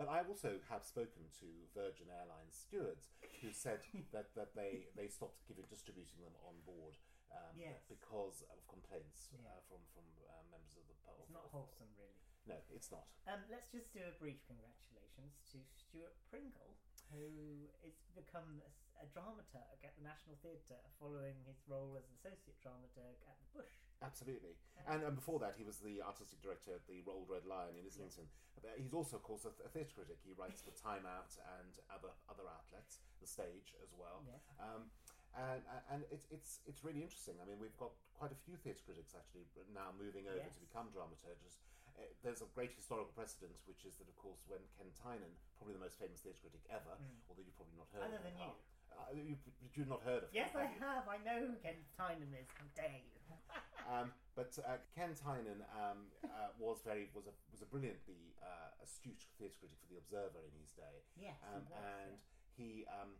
But 0.00 0.08
I 0.08 0.24
also 0.26 0.58
have 0.72 0.82
spoken 0.82 1.28
to 1.40 1.46
Virgin 1.76 2.08
Airlines 2.10 2.56
stewards 2.56 3.12
who 3.44 3.52
said 3.52 3.84
that, 4.14 4.32
that 4.34 4.56
they, 4.56 4.88
they 4.98 5.06
stopped 5.06 5.44
giving 5.46 5.68
distributing 5.70 6.24
them 6.24 6.34
on 6.42 6.58
board 6.66 6.96
um, 7.30 7.54
Yes. 7.56 7.84
because 7.88 8.42
of 8.52 8.60
complaints 8.68 9.30
Yeah. 9.32 9.44
uh, 9.46 9.60
from 9.68 9.80
from 9.94 10.04
uh, 10.26 10.42
members 10.52 10.74
of 10.76 10.84
the 10.88 10.96
public. 11.04 11.28
It's 11.28 11.36
not 11.36 11.48
wholesome, 11.52 11.92
really. 11.96 12.18
No, 12.48 12.58
it's 12.74 12.90
not. 12.90 13.06
Um, 13.30 13.40
let's 13.48 13.70
just 13.70 13.94
do 13.94 14.02
a 14.02 14.12
brief 14.18 14.42
congratulations 14.50 15.38
to 15.54 15.62
Stewart 15.78 16.16
Pringle, 16.26 16.74
who 17.14 17.70
has 17.86 17.94
become 18.18 18.58
a 18.98 19.06
dramaturg 19.14 19.78
at 19.86 19.94
the 19.94 20.02
National 20.02 20.34
Theatre 20.42 20.82
following 20.98 21.38
his 21.46 21.62
role 21.70 21.94
as 21.94 22.10
associate 22.10 22.58
dramaturg 22.58 23.14
at 23.30 23.38
the 23.38 23.48
Bush. 23.62 23.78
Absolutely. 24.02 24.54
And, 24.90 25.02
and 25.06 25.14
before 25.14 25.38
that, 25.40 25.54
he 25.56 25.62
was 25.62 25.78
the 25.78 26.02
artistic 26.02 26.42
director 26.42 26.74
at 26.74 26.82
the 26.90 27.06
Old 27.06 27.30
Red 27.30 27.46
Lion 27.46 27.78
in 27.78 27.86
Islington. 27.86 28.26
But 28.58 28.74
he's 28.78 28.92
also, 28.94 29.16
of 29.16 29.22
course, 29.22 29.46
a, 29.46 29.54
th- 29.54 29.62
a 29.66 29.70
theatre 29.70 29.94
critic. 30.02 30.18
He 30.26 30.34
writes 30.34 30.58
for 30.62 30.74
Time 30.74 31.06
Out 31.06 31.30
and 31.62 31.72
other 31.90 32.10
other 32.26 32.46
outlets, 32.46 32.98
the 33.22 33.26
stage 33.30 33.74
as 33.82 33.94
well. 33.94 34.22
Yes. 34.26 34.42
Um, 34.58 34.90
and 35.38 35.62
and 35.90 36.00
it's 36.12 36.26
it's 36.34 36.60
it's 36.68 36.82
really 36.84 37.00
interesting. 37.02 37.38
I 37.40 37.46
mean, 37.48 37.56
we've 37.62 37.74
got 37.80 37.94
quite 38.18 38.30
a 38.34 38.38
few 38.44 38.58
theatre 38.60 38.82
critics 38.84 39.14
actually 39.16 39.46
now 39.72 39.90
moving 39.96 40.26
over 40.30 40.42
Yes. 40.42 40.58
to 40.58 40.62
become 40.62 40.90
dramaturges. 40.92 41.62
Uh, 41.98 42.08
there's 42.24 42.40
a 42.42 42.48
great 42.56 42.72
historical 42.72 43.12
precedent, 43.12 43.52
which 43.68 43.84
is 43.84 43.96
that, 44.00 44.08
of 44.08 44.16
course, 44.16 44.40
when 44.48 44.60
Ken 44.80 44.88
Tynan, 44.96 45.28
probably 45.60 45.76
the 45.76 45.84
most 45.84 46.00
famous 46.00 46.24
theatre 46.24 46.40
critic 46.40 46.64
ever, 46.72 46.96
Mm. 46.96 47.20
although 47.28 47.44
you've 47.44 47.56
probably 47.56 47.76
not 47.76 47.88
heard 47.92 48.08
Other 48.08 48.16
of 48.16 48.24
him, 48.24 48.32
than 48.32 48.48
you. 48.48 48.52
Uh, 48.98 49.12
you, 49.14 49.36
you've 49.74 49.88
not 49.88 50.02
heard 50.02 50.24
of 50.24 50.30
him, 50.30 50.40
Yes, 50.44 50.52
I 50.56 50.68
have 50.68 50.80
have. 50.80 51.04
I 51.08 51.18
know 51.24 51.46
who 51.46 51.54
Ken 51.62 51.78
Tynan 51.96 52.32
is. 52.36 52.48
How 52.56 52.68
dare 52.76 53.00
you? 53.00 53.18
Um, 53.82 54.14
but 54.38 54.54
uh, 54.62 54.78
Ken 54.94 55.10
Tynan 55.18 55.58
um, 55.74 56.06
uh, 56.22 56.54
was 56.54 56.78
very 56.86 57.10
was 57.18 57.26
a 57.26 57.34
was 57.50 57.66
a 57.66 57.68
brilliantly 57.68 58.30
uh, 58.38 58.70
astute 58.78 59.26
theatre 59.36 59.58
critic 59.58 59.74
for 59.82 59.90
the 59.90 59.98
Observer 59.98 60.38
in 60.46 60.54
his 60.62 60.70
day, 60.78 61.02
Yes, 61.18 61.34
he 61.42 61.50
um, 61.50 61.66
was, 61.66 61.82
and 61.82 62.14
he 62.54 62.86
um, 62.86 63.10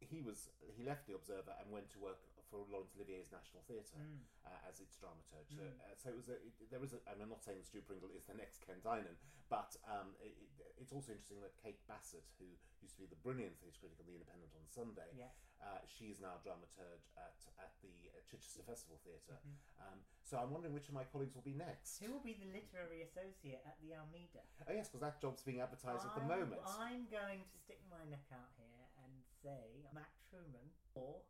he 0.00 0.24
was 0.24 0.48
he 0.64 0.80
left 0.82 1.04
the 1.04 1.12
Observer 1.12 1.52
and 1.60 1.68
went 1.68 1.92
to 1.92 2.00
work 2.00 2.24
for 2.52 2.68
Laurence 2.68 2.92
Olivier's 2.92 3.32
National 3.32 3.64
Theatre 3.64 3.96
Mm. 3.96 4.20
uh, 4.44 4.68
as 4.68 4.76
its 4.84 5.00
dramaturge. 5.00 5.48
So, 5.56 5.64
uh, 5.64 5.96
so 5.96 6.12
it 6.12 6.16
was 6.20 6.28
a, 6.28 6.36
it, 6.36 6.52
there 6.68 6.80
was 6.84 6.92
a, 6.92 7.00
and 7.08 7.16
I'm 7.24 7.32
not 7.32 7.40
saying 7.40 7.56
that 7.56 7.64
Stu 7.66 7.80
Pringle 7.80 8.12
is 8.12 8.28
the 8.28 8.36
next 8.36 8.60
Ken 8.60 8.76
Tynan, 8.84 9.16
but 9.48 9.72
um, 9.88 10.12
it, 10.20 10.36
it, 10.36 10.76
it's 10.76 10.92
also 10.92 11.16
interesting 11.16 11.40
that 11.40 11.56
Kate 11.56 11.80
Bassett, 11.88 12.28
who 12.36 12.44
used 12.84 13.00
to 13.00 13.00
be 13.00 13.08
the 13.08 13.16
brilliant 13.24 13.56
theatre 13.64 13.80
critic 13.80 13.96
of 13.96 14.04
the 14.04 14.12
Independent 14.12 14.52
on 14.52 14.68
Sunday, 14.68 15.08
Yes. 15.16 15.32
uh, 15.64 15.80
she 15.88 16.12
is 16.12 16.20
now 16.20 16.36
dramaturge 16.44 17.08
at 17.16 17.40
at 17.56 17.72
the 17.80 18.12
uh, 18.12 18.20
Chichester 18.28 18.60
Festival 18.68 19.00
Theatre. 19.00 19.40
Mhm. 19.40 19.56
Um, 19.80 19.98
so 20.20 20.36
I'm 20.36 20.52
wondering 20.52 20.76
which 20.76 20.92
of 20.92 20.94
my 20.94 21.08
colleagues 21.08 21.32
will 21.32 21.46
be 21.46 21.56
next. 21.56 22.04
Who 22.04 22.12
will 22.12 22.20
be 22.24 22.36
the 22.36 22.52
literary 22.52 23.00
associate 23.08 23.64
at 23.64 23.80
the 23.80 23.96
Almeida? 23.96 24.44
Oh 24.68 24.72
yes, 24.76 24.92
because 24.92 25.00
that 25.00 25.16
job's 25.24 25.40
being 25.42 25.64
advertised 25.64 26.04
at 26.04 26.12
the 26.20 26.26
moment. 26.28 26.60
I'm 26.68 27.08
going 27.08 27.48
to 27.48 27.56
stick 27.64 27.80
my 27.88 28.04
neck 28.12 28.28
out 28.34 28.52
here 28.60 28.84
and 29.00 29.12
say 29.40 29.86
Matt 29.94 30.10
Trueman, 30.28 30.68
or 30.94 31.22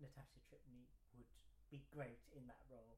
Natasha 0.00 0.38
Tripney 0.44 0.88
would 1.16 1.28
be 1.70 1.82
great 1.92 2.22
in 2.36 2.46
that 2.46 2.62
role. 2.68 2.96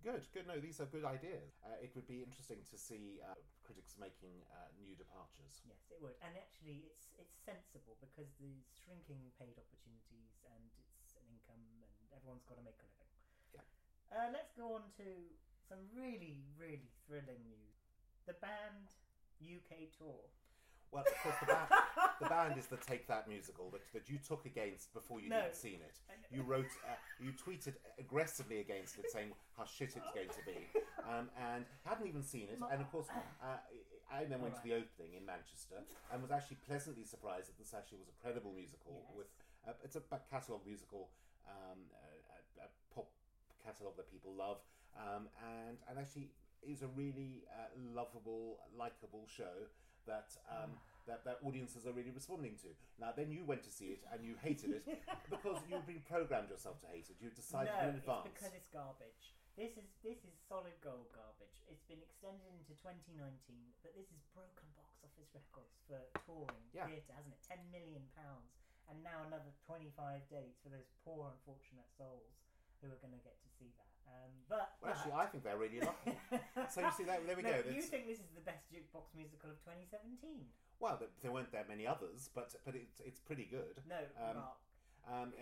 Good, 0.00 0.24
good. 0.32 0.48
No, 0.48 0.56
these 0.56 0.80
are 0.80 0.88
good 0.88 1.04
ideas. 1.04 1.60
Uh, 1.60 1.76
it 1.76 1.92
would 1.92 2.08
be 2.08 2.24
interesting 2.24 2.64
to 2.72 2.76
see 2.80 3.20
uh, 3.20 3.36
critics 3.60 4.00
making 4.00 4.32
uh, 4.48 4.72
new 4.80 4.96
departures. 4.96 5.60
Yes, 5.68 5.92
it 5.92 6.00
would. 6.00 6.16
And 6.24 6.32
actually, 6.40 6.88
it's 6.88 7.12
it's 7.20 7.36
sensible 7.44 8.00
because 8.00 8.32
there's 8.40 8.64
shrinking 8.72 9.28
paid 9.36 9.60
opportunities 9.60 10.40
and 10.48 10.64
it's 11.04 11.12
an 11.20 11.24
income 11.28 11.60
and 11.60 11.84
everyone's 12.16 12.48
got 12.48 12.56
to 12.56 12.64
make 12.64 12.80
a 12.80 12.88
living. 12.88 13.12
Yeah. 13.52 13.66
Uh, 14.08 14.28
let's 14.32 14.56
go 14.56 14.72
on 14.72 14.88
to 15.04 15.08
some 15.68 15.84
really, 15.92 16.48
really 16.56 16.88
thrilling 17.04 17.44
news. 17.44 17.84
The 18.24 18.40
band 18.40 18.96
UK 19.36 19.92
tour. 19.92 20.32
Well, 20.92 21.04
of 21.06 21.14
course, 21.22 21.36
the 21.40 21.46
band, 21.46 21.68
the 22.20 22.28
band 22.28 22.58
is 22.58 22.66
the 22.66 22.76
Take 22.76 23.06
That 23.06 23.28
musical 23.28 23.70
that, 23.70 23.80
that 23.92 24.10
you 24.10 24.18
took 24.18 24.44
against 24.44 24.92
before 24.92 25.20
you 25.20 25.28
No. 25.28 25.40
had 25.42 25.54
seen 25.54 25.78
it. 25.86 25.94
You 26.34 26.42
wrote, 26.42 26.66
uh, 26.86 26.94
you 27.22 27.30
tweeted 27.32 27.74
aggressively 27.98 28.58
against 28.60 28.98
it, 28.98 29.10
saying 29.10 29.30
how 29.56 29.64
shit 29.64 29.94
it's 29.96 30.10
going 30.14 30.28
to 30.30 30.42
be, 30.44 30.66
um, 31.06 31.30
and 31.38 31.64
hadn't 31.84 32.06
even 32.08 32.22
seen 32.22 32.48
it. 32.50 32.58
And 32.72 32.80
of 32.82 32.90
course, 32.90 33.06
uh, 33.10 33.58
I 34.12 34.24
then 34.24 34.40
went 34.42 34.56
to 34.56 34.62
the 34.64 34.74
opening 34.74 35.14
in 35.16 35.24
Manchester 35.24 35.78
and 36.12 36.20
was 36.22 36.32
actually 36.32 36.58
pleasantly 36.66 37.04
surprised 37.04 37.48
that 37.48 37.58
this 37.58 37.72
actually 37.72 37.98
was 37.98 38.08
a 38.08 38.16
credible 38.22 38.52
musical 38.52 39.06
Yes. 39.06 39.14
with. 39.16 39.26
Uh, 39.66 39.72
it's 39.84 39.94
a 39.94 40.02
catalogue 40.30 40.66
musical, 40.66 41.10
um, 41.46 41.78
a, 41.94 42.62
a, 42.62 42.66
a 42.66 42.68
pop 42.94 43.06
catalogue 43.62 43.94
that 43.96 44.10
people 44.10 44.34
love, 44.34 44.58
um, 44.96 45.28
and 45.38 45.76
and 45.88 45.98
actually 45.98 46.30
is 46.66 46.82
a 46.82 46.88
really 46.88 47.44
uh, 47.54 47.68
lovable, 47.94 48.58
likable 48.76 49.26
show 49.28 49.68
that 50.06 50.32
um, 50.48 50.76
that 51.08 51.24
that 51.24 51.40
audiences 51.44 51.86
are 51.88 51.92
really 51.96 52.12
responding 52.12 52.54
to. 52.62 52.70
Now, 53.00 53.10
then 53.16 53.32
you 53.32 53.44
went 53.44 53.64
to 53.64 53.72
see 53.72 53.96
it 53.96 54.04
and 54.12 54.20
you 54.24 54.36
hated 54.40 54.70
it 54.80 54.84
because 55.30 55.58
you've 55.68 55.86
been 55.88 56.04
programmed 56.06 56.48
yourself 56.52 56.78
to 56.84 56.88
hate 56.92 57.08
it. 57.10 57.16
You've 57.20 57.34
decided 57.36 57.72
no, 57.74 57.88
in 57.88 57.96
advance. 57.98 58.28
it's 58.28 58.36
because 58.36 58.54
it's 58.54 58.70
garbage. 58.70 59.34
This 59.58 59.74
is 59.76 59.88
this 60.06 60.22
is 60.24 60.32
solid 60.48 60.76
gold 60.80 61.10
garbage. 61.12 61.58
It's 61.66 61.84
been 61.90 62.00
extended 62.00 62.46
into 62.54 62.72
2019, 62.78 63.18
but 63.82 63.92
this 63.98 64.08
is 64.14 64.22
broken 64.32 64.68
box 64.78 65.02
office 65.04 65.28
records 65.34 65.76
for 65.90 66.00
touring 66.24 66.62
Yeah. 66.70 66.86
theatre, 66.86 67.12
hasn't 67.18 67.34
it? 67.34 67.42
10 67.44 67.58
million 67.74 68.06
pounds, 68.14 68.54
and 68.88 69.02
now 69.02 69.26
another 69.26 69.50
25 69.66 69.90
dates 70.30 70.62
for 70.62 70.70
those 70.70 70.86
poor 71.02 71.28
unfortunate 71.34 71.90
souls 71.98 72.40
who 72.80 72.88
are 72.88 73.00
going 73.04 73.12
to 73.12 73.20
get 73.26 73.36
to 73.42 73.50
see 73.58 73.68
that. 73.76 73.89
Um, 74.08 74.32
but 74.48 74.72
well, 74.82 74.92
actually, 74.92 75.12
I 75.12 75.26
think 75.26 75.44
they're 75.44 75.58
really 75.58 75.80
lucky. 75.80 76.16
so 76.70 76.80
you 76.80 76.90
see, 76.96 77.04
there, 77.04 77.20
there 77.26 77.36
we 77.36 77.42
No, 77.42 77.50
go. 77.50 77.56
You 77.70 77.78
It's- 77.82 77.88
think 77.88 78.06
this 78.06 78.18
is 78.18 78.30
the 78.34 78.40
best 78.44 78.66
jukebox 78.72 79.14
musical 79.14 79.50
of 79.50 79.58
2017? 79.64 80.46
well, 80.80 80.98
there, 80.98 81.30
weren't 81.32 81.52
that 81.52 81.68
many 81.68 81.86
others, 81.86 82.30
but 82.34 82.54
but 82.64 82.74
it's 82.74 83.00
it's 83.00 83.20
pretty 83.20 83.44
good. 83.44 83.76
No, 83.88 84.00
Um, 84.16 84.36
Mark, 84.36 84.58
Um, 85.08 85.32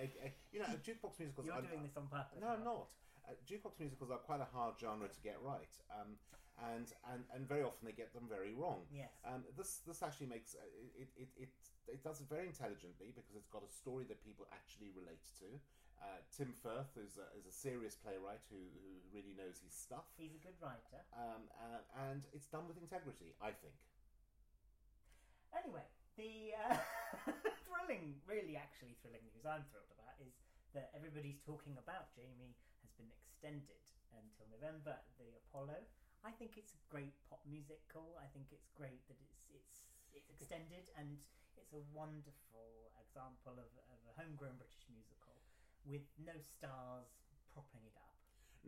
you 0.52 0.60
know, 0.60 0.66
jukebox 0.82 1.18
musicals. 1.18 1.46
you're 1.46 1.54
are, 1.54 1.62
doing 1.62 1.82
this 1.82 1.96
on 1.96 2.06
purpose. 2.08 2.38
No, 2.40 2.48
I'm 2.48 2.64
not. 2.64 2.88
Uh, 3.28 3.32
jukebox 3.46 3.78
musicals 3.78 4.10
are 4.10 4.18
quite 4.18 4.40
a 4.40 4.48
hard 4.50 4.74
genre 4.80 5.08
to 5.08 5.20
get 5.20 5.36
right, 5.42 5.68
um, 5.92 6.16
and, 6.72 6.92
and 7.12 7.24
and 7.34 7.46
very 7.46 7.62
often 7.62 7.84
they 7.86 7.92
get 7.92 8.12
them 8.14 8.26
very 8.28 8.52
wrong. 8.54 8.86
Yes. 8.90 9.10
Um, 9.24 9.44
this 9.56 9.78
this 9.86 10.02
actually 10.02 10.26
makes 10.28 10.54
uh, 10.54 10.64
it, 10.96 11.08
it, 11.16 11.28
it 11.36 11.52
it 11.86 12.02
does 12.04 12.20
it 12.20 12.28
very 12.28 12.46
intelligently 12.46 13.12
because 13.14 13.36
it's 13.36 13.48
got 13.48 13.62
a 13.62 13.68
story 13.68 14.04
that 14.08 14.24
people 14.24 14.46
actually 14.52 14.90
relate 14.96 15.24
to. 15.40 15.60
Uh, 15.98 16.22
Tim 16.30 16.54
Firth 16.62 16.94
is 16.94 17.18
a, 17.18 17.26
is 17.34 17.46
a 17.46 17.54
serious 17.54 17.98
playwright 17.98 18.42
who, 18.50 18.58
who 18.58 18.90
really 19.10 19.34
knows 19.34 19.58
his 19.58 19.74
stuff, 19.74 20.06
He's 20.14 20.34
a 20.34 20.42
good 20.42 20.54
writer. 20.62 21.02
um, 21.18 21.50
and, 21.58 21.82
and 22.08 22.20
it's 22.30 22.46
done 22.46 22.70
with 22.70 22.78
integrity, 22.78 23.34
I 23.42 23.50
think. 23.50 23.74
Anyway, 25.50 25.82
the 26.14 26.54
uh, 26.54 26.78
thrilling, 27.66 28.20
really 28.28 28.54
actually 28.54 28.94
thrilling 29.02 29.24
news 29.26 29.42
I'm 29.42 29.64
thrilled 29.72 29.90
about 29.96 30.14
is 30.22 30.38
that 30.76 30.92
everybody's 30.94 31.40
talking 31.42 31.74
about 31.80 32.12
Jamie 32.14 32.54
has 32.84 32.92
been 32.94 33.08
extended 33.10 33.82
until 34.12 34.46
November 34.52 34.94
at 34.98 35.08
the 35.16 35.34
Apollo. 35.48 35.80
I 36.22 36.34
think 36.36 36.58
it's 36.60 36.74
a 36.74 36.80
great 36.90 37.14
pop 37.30 37.40
musical. 37.48 38.18
I 38.20 38.26
think 38.34 38.50
it's 38.52 38.68
great 38.76 39.00
that 39.08 39.18
it's 39.22 39.46
it's 39.54 39.86
it's 40.12 40.28
extended 40.34 40.90
and 40.98 41.16
it's 41.56 41.72
a 41.72 41.82
wonderful 41.94 42.90
example 42.98 43.56
of, 43.56 43.70
of 43.88 43.98
a 44.10 44.12
homegrown 44.18 44.58
British 44.58 44.84
musical 44.90 45.37
with 45.88 46.04
no 46.20 46.36
stars 46.44 47.08
propping 47.48 47.82
it 47.88 47.96
up. 47.96 48.12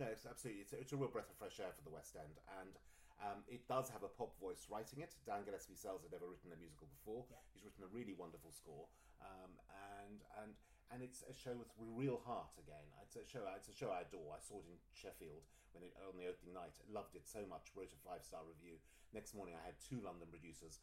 No, 0.01 0.09
it's 0.09 0.25
absolutely. 0.25 0.65
It's 0.65 0.73
a, 0.73 0.79
it's 0.81 0.93
a 0.97 0.99
real 0.99 1.13
breath 1.13 1.29
of 1.29 1.37
fresh 1.37 1.61
air 1.61 1.71
for 1.77 1.85
the 1.85 1.93
West 1.93 2.17
End, 2.17 2.41
and 2.57 2.75
um, 3.21 3.45
it 3.45 3.69
does 3.69 3.93
have 3.93 4.01
a 4.01 4.09
pop 4.09 4.33
voice 4.41 4.65
writing 4.73 5.05
it. 5.05 5.13
Dan 5.29 5.45
Gillespie 5.45 5.77
Sells 5.77 6.01
had 6.01 6.11
never 6.17 6.25
written 6.25 6.49
a 6.57 6.59
musical 6.59 6.89
before. 6.89 7.29
Yeah. 7.29 7.45
He's 7.53 7.63
written 7.69 7.85
a 7.85 7.91
really 7.93 8.17
wonderful 8.17 8.49
score, 8.51 8.89
um, 9.21 9.53
and 10.01 10.25
and 10.41 10.57
and 10.89 11.05
it's 11.05 11.21
a 11.29 11.37
show 11.37 11.53
with 11.55 11.69
real 11.77 12.19
heart 12.25 12.57
again. 12.57 12.89
It's 13.05 13.21
a 13.21 13.25
show. 13.29 13.45
It's 13.55 13.69
a 13.69 13.77
show 13.77 13.93
I 13.93 14.09
adore. 14.09 14.33
I 14.33 14.41
saw 14.41 14.65
it 14.65 14.67
in 14.73 14.81
Sheffield 14.97 15.45
when 15.77 15.85
it 15.85 15.93
on 16.01 16.17
the 16.17 16.27
opening 16.27 16.57
night. 16.57 16.81
Loved 16.89 17.15
it 17.15 17.29
so 17.29 17.45
much. 17.45 17.71
Wrote 17.77 17.93
a 17.93 18.01
five 18.01 18.25
star 18.25 18.41
review. 18.49 18.81
Next 19.13 19.37
morning, 19.37 19.59
I 19.59 19.63
had 19.63 19.77
two 19.83 20.01
London 20.01 20.31
producers 20.33 20.81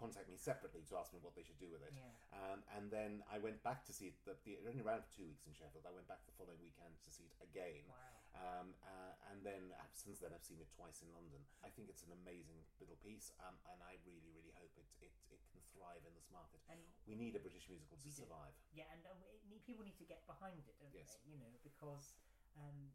contact 0.00 0.32
me 0.32 0.40
separately 0.40 0.80
to 0.88 0.96
ask 0.96 1.12
me 1.12 1.20
what 1.20 1.36
they 1.36 1.44
should 1.44 1.60
do 1.60 1.68
with 1.68 1.84
it. 1.84 1.92
Yeah. 1.92 2.08
Um, 2.32 2.64
and 2.72 2.88
then 2.88 3.20
I 3.28 3.36
went 3.36 3.60
back 3.60 3.84
to 3.84 3.92
see 3.92 4.08
it. 4.08 4.16
The, 4.24 4.32
the, 4.48 4.56
it 4.56 4.64
only 4.64 4.80
ran 4.80 5.04
for 5.04 5.12
two 5.12 5.28
weeks 5.28 5.44
in 5.44 5.52
Sheffield. 5.52 5.84
I 5.84 5.92
went 5.92 6.08
back 6.08 6.24
the 6.24 6.32
following 6.40 6.56
weekend 6.64 6.96
to 7.04 7.10
see 7.12 7.28
it 7.28 7.36
again. 7.44 7.84
Wow. 7.84 8.16
Um, 8.32 8.68
uh, 8.80 9.12
and 9.28 9.44
then 9.44 9.74
uh, 9.76 9.84
since 9.92 10.22
then, 10.24 10.32
I've 10.32 10.46
seen 10.46 10.62
it 10.64 10.72
twice 10.72 11.04
in 11.04 11.12
London. 11.12 11.44
I 11.60 11.68
think 11.68 11.92
it's 11.92 12.00
an 12.08 12.14
amazing 12.16 12.64
little 12.80 12.96
piece, 13.04 13.34
um, 13.44 13.58
and 13.68 13.82
I 13.84 14.00
really, 14.08 14.32
really 14.32 14.54
hope 14.56 14.72
it, 14.80 14.86
it, 15.04 15.12
it 15.28 15.42
can 15.52 15.60
thrive 15.76 16.00
in 16.08 16.14
this 16.16 16.30
market. 16.32 16.62
And 16.72 16.80
We 17.04 17.18
need 17.18 17.36
a 17.36 17.42
British 17.42 17.68
musical 17.68 18.00
to 18.00 18.08
do. 18.08 18.24
survive. 18.24 18.54
Yeah, 18.72 18.88
and 18.94 19.04
uh, 19.04 19.12
need, 19.50 19.66
people 19.68 19.84
need 19.84 19.98
to 20.00 20.06
get 20.08 20.24
behind 20.30 20.64
it, 20.64 20.78
don't 20.80 20.94
Yes. 20.96 21.20
they? 21.20 21.36
You 21.36 21.38
know, 21.42 21.52
because 21.66 22.16
um, 22.56 22.94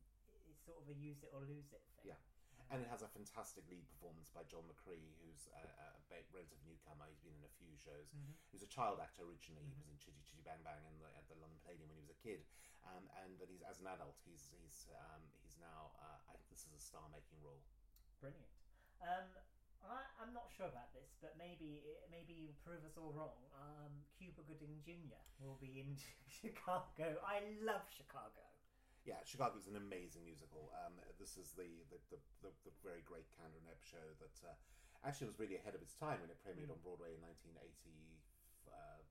it's 0.50 0.64
sort 0.64 0.80
of 0.82 0.88
a 0.90 0.96
use 0.98 1.22
it 1.22 1.30
or 1.36 1.44
lose 1.46 1.70
it 1.76 1.84
thing. 2.00 2.16
Yeah. 2.16 2.20
And 2.74 2.82
it 2.82 2.90
has 2.90 3.06
a 3.06 3.10
fantastic 3.14 3.64
lead 3.70 3.86
performance 3.88 4.34
by 4.34 4.42
John 4.50 4.66
McCrea, 4.66 5.14
who's 5.22 5.48
a, 5.54 5.64
a 5.70 6.18
relative 6.34 6.60
newcomer. 6.68 7.08
He's 7.08 7.22
been 7.24 7.36
in 7.38 7.46
a 7.48 7.54
few 7.56 7.72
shows. 7.80 8.12
Mhm. 8.12 8.36
He 8.52 8.56
was 8.58 8.66
a 8.66 8.72
child 8.72 9.00
actor 9.00 9.24
originally. 9.24 9.64
Mhm. 9.64 9.72
He 9.72 9.80
was 9.80 9.90
in 9.90 9.98
Chitty 10.02 10.22
Chitty 10.28 10.44
Bang 10.44 10.60
Bang 10.64 10.82
and 10.84 11.00
the, 11.00 11.08
at 11.16 11.28
the 11.32 11.36
London 11.40 11.60
Palladium 11.64 11.88
when 11.90 11.98
he 11.98 12.04
was 12.04 12.12
a 12.12 12.20
kid. 12.20 12.44
Um, 12.86 13.10
and 13.24 13.38
but 13.40 13.50
he's 13.50 13.62
as 13.66 13.80
an 13.82 13.88
adult, 13.88 14.18
he's 14.26 14.50
he's 14.54 14.90
um, 14.94 15.22
he's 15.42 15.58
now. 15.58 15.94
Uh, 15.98 16.20
I, 16.30 16.34
think 16.38 16.50
this 16.54 16.66
is 16.70 16.74
a 16.78 16.82
star-making 16.84 17.42
role. 17.42 17.62
Brilliant. 18.22 18.46
Um, 19.02 19.26
I, 19.82 20.06
I'm 20.22 20.34
not 20.34 20.50
sure 20.54 20.66
about 20.70 20.94
this, 20.94 21.18
but 21.22 21.38
maybe 21.38 21.82
maybe 22.10 22.34
you 22.34 22.54
prove 22.62 22.86
us 22.86 22.98
all 22.98 23.14
wrong. 23.14 23.38
Um, 23.58 24.06
Cuba 24.18 24.42
Gooding 24.46 24.82
Jr. 24.86 25.22
will 25.42 25.58
be 25.58 25.82
in 25.82 25.98
Chicago. 26.42 27.18
I 27.26 27.42
love 27.62 27.86
Chicago. 27.90 28.46
Yeah, 29.06 29.22
Chicago 29.22 29.54
is 29.62 29.70
an 29.70 29.78
amazing 29.78 30.26
musical. 30.26 30.74
Um, 30.82 30.98
this 31.22 31.38
is 31.38 31.54
the 31.54 31.70
the, 31.94 32.00
the, 32.10 32.20
the, 32.42 32.52
the 32.66 32.74
very 32.82 33.06
great 33.06 33.30
Kander 33.38 33.62
and 33.62 33.70
Ebb 33.70 33.82
show 33.86 34.02
that 34.18 34.36
uh, 34.42 34.58
actually 35.06 35.30
was 35.30 35.38
really 35.38 35.62
ahead 35.62 35.78
of 35.78 35.82
its 35.86 35.94
time 35.94 36.18
when 36.26 36.34
it 36.34 36.42
premiered 36.42 36.74
Mm. 36.74 36.82
on 36.82 36.82
Broadway 36.82 37.14
in 37.14 37.22
1980, 37.22 37.62
uh, 38.66 39.02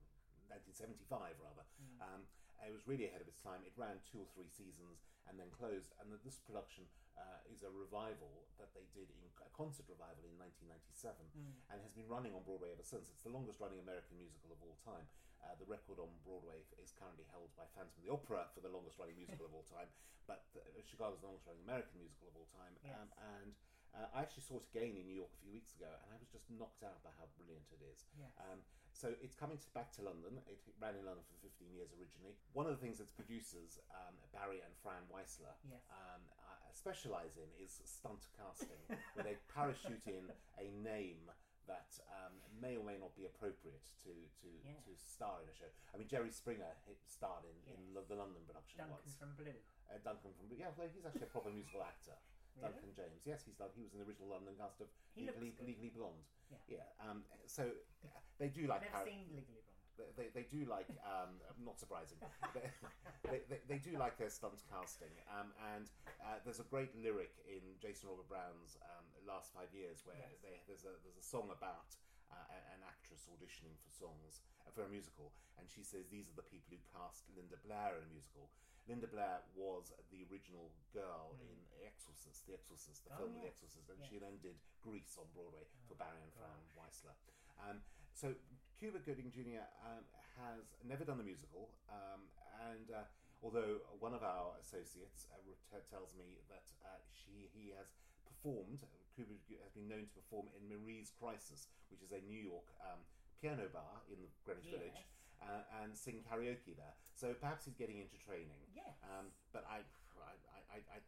1975 0.51 1.39
rather. 1.39 1.63
Mm. 1.79 1.99
Um, 2.03 2.21
it 2.67 2.73
was 2.75 2.87
really 2.91 3.07
ahead 3.07 3.21
of 3.23 3.29
its 3.31 3.39
time. 3.39 3.63
It 3.63 3.75
ran 3.79 4.01
two 4.03 4.19
or 4.25 4.29
three 4.35 4.49
seasons 4.51 5.05
and 5.31 5.39
then 5.39 5.51
closed. 5.55 5.93
And 6.03 6.11
this 6.27 6.39
production 6.43 6.87
uh, 7.15 7.43
is 7.47 7.63
a 7.63 7.71
revival 7.71 8.47
that 8.59 8.75
they 8.75 8.87
did 8.97 9.11
in 9.15 9.21
a 9.43 9.51
concert 9.55 9.87
revival 9.87 10.27
in 10.27 10.35
1997 10.43 11.15
Mm. 11.39 11.55
and 11.71 11.79
has 11.87 11.95
been 11.95 12.11
running 12.11 12.35
on 12.35 12.43
Broadway 12.43 12.75
ever 12.75 12.83
since. 12.87 13.11
It's 13.15 13.23
the 13.23 13.31
longest 13.35 13.63
running 13.63 13.79
American 13.79 14.19
musical 14.19 14.51
of 14.51 14.59
all 14.63 14.75
time. 14.83 15.07
Uh, 15.45 15.53
the 15.61 15.69
record 15.69 16.01
on 16.01 16.09
Broadway 16.25 16.65
is 16.81 16.97
currently 16.97 17.29
held 17.29 17.53
by 17.53 17.69
Phantom 17.77 17.93
of 17.93 18.01
the 18.01 18.09
Opera 18.09 18.49
for 18.57 18.65
the 18.65 18.73
longest 18.73 18.97
running 18.97 19.15
musical 19.21 19.45
of 19.45 19.53
all 19.53 19.69
time, 19.69 19.93
but 20.25 20.41
uh, 20.57 20.65
Chicago's 20.89 21.21
the 21.21 21.29
longest 21.29 21.45
running 21.45 21.61
American 21.69 22.01
musical 22.01 22.33
of 22.33 22.35
all 22.41 22.49
time. 22.57 22.73
Yes. 22.81 22.97
Um, 22.97 23.09
and 23.37 23.53
uh, 23.93 24.09
I 24.17 24.25
actually 24.25 24.49
saw 24.49 24.57
it 24.59 24.67
again 24.73 24.97
in 24.97 25.05
New 25.05 25.15
York 25.21 25.31
a 25.37 25.41
few 25.45 25.53
weeks 25.53 25.77
ago, 25.77 25.87
and 25.87 26.09
I 26.11 26.17
was 26.17 26.33
just 26.33 26.49
knocked 26.49 26.81
out 26.83 26.99
by 27.05 27.13
how 27.21 27.29
brilliant 27.37 27.69
it 27.77 27.85
is. 27.85 28.09
Yes. 28.17 28.33
Um, 28.41 28.65
so 28.97 29.13
it's 29.21 29.37
coming 29.37 29.59
to, 29.61 29.69
back 29.77 29.93
to 29.99 30.03
London. 30.07 30.41
It 30.49 30.59
ran 30.81 30.97
in 30.97 31.05
London 31.05 31.23
for 31.29 31.37
15 31.45 31.69
years 31.77 31.93
originally. 31.99 32.35
One 32.57 32.65
of 32.65 32.73
the 32.73 32.81
things 32.81 32.99
its 33.03 33.13
producers, 33.13 33.77
um, 33.93 34.17
Barry 34.33 34.65
and 34.65 34.73
Fran 34.81 35.05
Weissler, 35.13 35.53
Yes. 35.69 35.83
um, 35.93 36.23
uh, 36.41 36.57
specialise 36.73 37.37
in 37.37 37.51
is 37.61 37.79
stunt 37.85 38.27
casting, 38.39 38.81
where 39.15 39.27
they 39.29 39.37
parachute 39.53 40.07
in 40.09 40.31
a 40.59 40.73
name 40.83 41.27
that 41.67 41.97
um, 42.13 42.35
may 42.61 42.77
or 42.77 42.85
may 42.85 42.97
not 43.01 43.15
be 43.17 43.25
appropriate 43.25 43.85
to 44.05 44.13
to, 44.45 44.49
Yeah. 44.65 44.77
to 44.85 44.93
star 44.97 45.41
in 45.43 45.49
a 45.49 45.55
show. 45.57 45.69
I 45.93 45.99
mean, 45.99 46.09
Jerry 46.09 46.31
Springer 46.31 46.73
hit, 46.85 47.01
starred 47.09 47.45
in, 47.49 47.57
in 47.71 47.81
Yes. 47.81 47.95
Lo- 47.97 48.09
the 48.09 48.17
London 48.19 48.43
production 48.47 48.79
Duncan 48.85 49.01
once. 49.01 49.17
from 49.17 49.33
Blue. 49.39 49.59
Uh, 49.89 49.99
Duncan 50.05 50.33
from 50.37 50.47
Blue. 50.49 50.59
yeah, 50.61 50.73
well, 50.77 50.89
he's 50.93 51.05
actually 51.05 51.29
a 51.29 51.33
proper 51.33 51.51
musical 51.53 51.83
actor. 51.85 52.17
Really? 52.57 52.71
Duncan 52.71 52.93
James. 52.95 53.21
Yes, 53.27 53.43
he's. 53.43 53.59
He 53.75 53.83
was 53.83 53.93
in 53.93 53.99
the 53.99 54.07
original 54.07 54.31
London 54.31 54.55
cast 54.55 54.79
of 54.81 54.87
Legally. 55.19 55.51
Legally 55.59 55.91
Blonde. 55.91 56.23
Yeah. 56.53 56.79
yeah 56.87 56.87
Um, 57.03 57.25
so 57.51 57.67
uh, 58.07 58.21
they 58.39 58.47
do 58.49 58.67
like 58.71 58.87
Never 58.87 58.95
par- 59.03 59.07
seen 59.11 59.27
Legally 59.35 59.59
Blonde. 59.67 59.74
They, 59.95 60.27
they, 60.35 60.47
do 60.51 60.67
like 60.67 60.91
um, 61.07 61.39
not 61.63 61.79
surprising 61.79 62.19
they, 62.51 63.47
they, 63.47 63.63
they, 63.71 63.79
do 63.79 63.95
like 63.95 64.19
their 64.19 64.31
stunt 64.31 64.59
casting 64.67 65.15
um, 65.31 65.55
and 65.75 65.87
uh, 66.19 66.43
there's 66.43 66.59
a 66.59 66.67
great 66.67 66.91
lyric 66.99 67.31
in 67.47 67.63
Jason 67.79 68.11
Robert 68.11 68.27
Brown's 68.27 68.75
um, 68.91 69.07
last 69.23 69.55
five 69.55 69.71
years 69.71 70.03
where 70.03 70.19
Yes. 70.19 70.43
they, 70.43 70.55
there's 70.67 70.83
a 70.83 70.99
there's 71.07 71.19
a 71.19 71.23
song 71.23 71.47
about 71.55 71.95
uh, 72.35 72.75
an 72.75 72.83
actress 72.83 73.31
auditioning 73.31 73.79
for 73.87 73.91
songs 73.95 74.43
uh, 74.67 74.71
for 74.75 74.83
a 74.83 74.91
musical 74.91 75.31
and 75.63 75.71
she 75.71 75.87
says 75.87 76.11
these 76.11 76.27
are 76.27 76.35
the 76.35 76.47
people 76.51 76.75
who 76.75 76.81
cast 76.91 77.31
Linda 77.39 77.55
Blair 77.63 77.95
in 77.99 78.03
a 78.03 78.11
musical 78.11 78.51
Linda 78.91 79.07
Blair 79.09 79.41
was 79.57 79.95
the 80.13 80.27
original 80.29 80.69
girl 80.93 81.33
in 81.41 81.57
Exorcist, 81.89 82.45
The 82.45 82.53
Exorcist, 82.53 83.01
the. 83.09 83.17
Oh, 83.17 83.25
film 83.25 83.41
The. 83.41 83.49
Exorcist, 83.49 83.89
and 83.89 83.97
Yes. 84.01 84.09
she 84.13 84.17
then 84.21 84.37
did 84.45 84.57
Grease 84.85 85.17
on 85.17 85.25
Broadway 85.33 85.65
for 85.89 85.97
Barry 85.97 86.21
and 86.21 86.33
Fran 86.37 86.61
Weissler 86.77 87.17
Um, 87.65 87.81
so 88.13 88.37
Cuba 88.79 88.99
Gooding 89.05 89.31
Jr. 89.31 89.65
Um, 89.87 90.03
has 90.41 90.67
never 90.83 91.07
done 91.07 91.19
the 91.19 91.25
musical, 91.27 91.71
um, 91.87 92.27
and 92.75 92.91
uh, 92.91 93.07
although 93.43 93.79
one 94.03 94.13
of 94.13 94.27
our 94.27 94.59
associates 94.59 95.31
uh, 95.31 95.79
tells 95.87 96.11
me 96.19 96.43
that 96.51 96.67
uh, 96.83 96.99
she 97.15 97.47
he 97.55 97.71
has 97.79 97.87
performed, 98.27 98.83
Cuba 99.15 99.31
has 99.63 99.71
been 99.73 99.87
known 99.87 100.11
to 100.11 100.15
perform 100.19 100.51
in 100.59 100.67
Marie's 100.67 101.15
Crisis, 101.15 101.71
which 101.89 102.03
is 102.03 102.11
a 102.11 102.19
New 102.27 102.41
York 102.41 102.67
um, 102.83 102.99
piano 103.39 103.71
bar 103.71 104.03
in 104.11 104.19
the 104.27 104.31
Greenwich 104.43 104.67
Village, 104.75 104.99
Yes. 104.99 105.47
uh, 105.47 105.63
and 105.87 105.95
sing 105.95 106.27
karaoke 106.27 106.75
there. 106.75 106.99
So 107.15 107.31
perhaps 107.39 107.65
he's 107.65 107.79
getting 107.79 108.03
into 108.03 108.19
training. 108.19 108.59
Yes. 108.75 108.99
Um, 109.07 109.31
but 109.55 109.63
I, 109.71 109.87
I, 110.19 110.35
I, 110.75 110.79
I, 110.83 110.99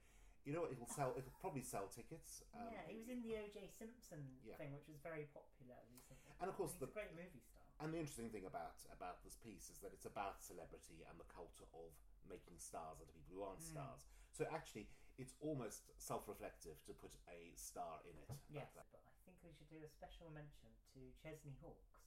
you 0.46 0.54
know, 0.54 0.62
what, 0.62 0.70
it'll 0.70 0.86
sell. 0.86 1.18
It'll 1.18 1.34
probably 1.42 1.66
sell 1.66 1.90
tickets. 1.90 2.46
Um, 2.54 2.70
yeah, 2.70 2.86
he 2.86 2.94
was 2.94 3.10
in 3.10 3.26
the 3.26 3.34
O.J. 3.42 3.66
Simpson 3.74 4.22
Yeah. 4.46 4.54
thing, 4.54 4.70
which 4.70 4.86
was 4.86 5.02
very 5.02 5.26
popular 5.34 5.74
recently. 5.90 6.30
And 6.38 6.46
of 6.46 6.54
course 6.54 6.78
he's 6.78 6.86
the- 6.86 6.94
great 6.94 7.10
movie. 7.18 7.42
And 7.80 7.92
the 7.92 8.00
interesting 8.00 8.30
thing 8.32 8.46
about 8.48 8.80
about 8.92 9.20
this 9.22 9.36
piece 9.36 9.68
is 9.68 9.78
that 9.84 9.92
it's 9.92 10.06
about 10.08 10.40
celebrity 10.40 11.04
and 11.08 11.20
the 11.20 11.28
culture 11.28 11.68
of 11.76 11.92
making 12.24 12.56
stars 12.58 12.96
out 12.98 13.06
of 13.08 13.14
people 13.14 13.36
who 13.36 13.42
aren't 13.44 13.60
Mm. 13.60 13.72
stars. 13.76 14.00
So 14.32 14.44
actually, 14.50 14.88
it's 15.18 15.34
almost 15.40 15.84
self-reflective 15.96 16.82
to 16.84 16.92
put 16.94 17.14
a 17.28 17.52
star 17.56 18.00
in 18.08 18.16
it. 18.16 18.28
Yes, 18.48 18.72
that. 18.74 18.88
but 18.92 19.00
I 19.04 19.12
think 19.24 19.36
we 19.44 19.52
should 19.52 19.68
do 19.68 19.80
a 19.84 19.88
special 19.88 20.28
mention 20.30 20.72
to 20.94 21.00
Chesney 21.22 21.56
Hawkes, 21.60 22.00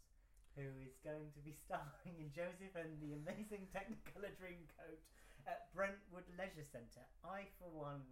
who 0.55 0.65
is 0.81 0.97
going 1.05 1.31
to 1.33 1.39
be 1.41 1.53
starring 1.65 2.17
in 2.17 2.31
Joseph 2.33 2.75
and 2.75 2.99
the 3.01 3.13
Amazing 3.13 3.69
Technicolor 3.73 4.33
Dreamcoat 4.37 5.01
at 5.47 5.71
Brentwood 5.73 6.25
Leisure 6.37 6.63
Centre. 6.65 7.05
I, 7.23 7.45
for 7.57 7.69
one, 7.69 8.05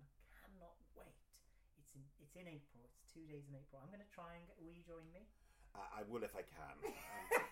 cannot 0.46 0.78
wait. 0.96 1.18
It's 1.78 1.94
in 1.94 2.06
it's 2.22 2.36
in 2.36 2.48
April. 2.48 2.86
It's 2.86 3.02
two 3.14 3.26
days 3.28 3.46
in 3.50 3.56
April. 3.56 3.82
I'm 3.82 3.90
going 3.90 4.02
to 4.06 4.14
try 4.14 4.34
and 4.36 4.46
get. 4.48 4.58
Will 4.62 4.72
you 4.74 4.82
join 4.86 5.06
me? 5.12 5.28
I, 5.78 6.02
I 6.02 6.10
will 6.10 6.26
if 6.26 6.34
I 6.36 6.44
can. 6.44 6.76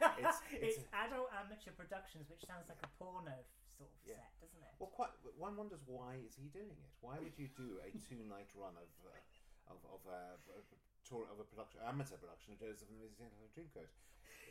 Um, 0.05 0.21
it's, 0.21 0.39
it's- 0.79 0.87
adult 0.95 1.27
amateur 1.35 1.71
productions, 1.75 2.29
which 2.31 2.43
sounds 2.47 2.67
like 2.71 2.79
a 2.83 2.89
porno 2.99 3.35
sort 3.75 3.91
of 3.91 3.97
Yeah. 4.07 4.15
set, 4.17 4.47
doesn't 4.47 4.63
it? 4.63 4.73
well, 4.79 4.91
quite. 4.91 5.11
One 5.35 5.55
wonders 5.59 5.83
why 5.87 6.19
is 6.23 6.35
he 6.39 6.47
doing 6.51 6.71
it? 6.79 6.91
Why 7.03 7.19
would 7.19 7.35
you 7.35 7.51
do 7.51 7.79
a 7.83 7.89
two-night 8.05 8.47
run 8.59 8.75
of 8.79 8.89
uh, 9.03 9.11
of 9.71 9.79
of 9.91 10.01
a, 10.07 10.39
a 10.55 10.61
tour 11.03 11.27
of 11.27 11.37
a 11.43 11.45
production 11.47 11.83
amateur 11.83 12.15
production 12.21 12.55
of 12.55 12.63
Joseph 12.63 12.87
and 12.87 12.95
the 12.95 13.03
Amazing 13.03 13.17
Technicolor 13.19 13.51
Dreamcoat? 13.55 13.91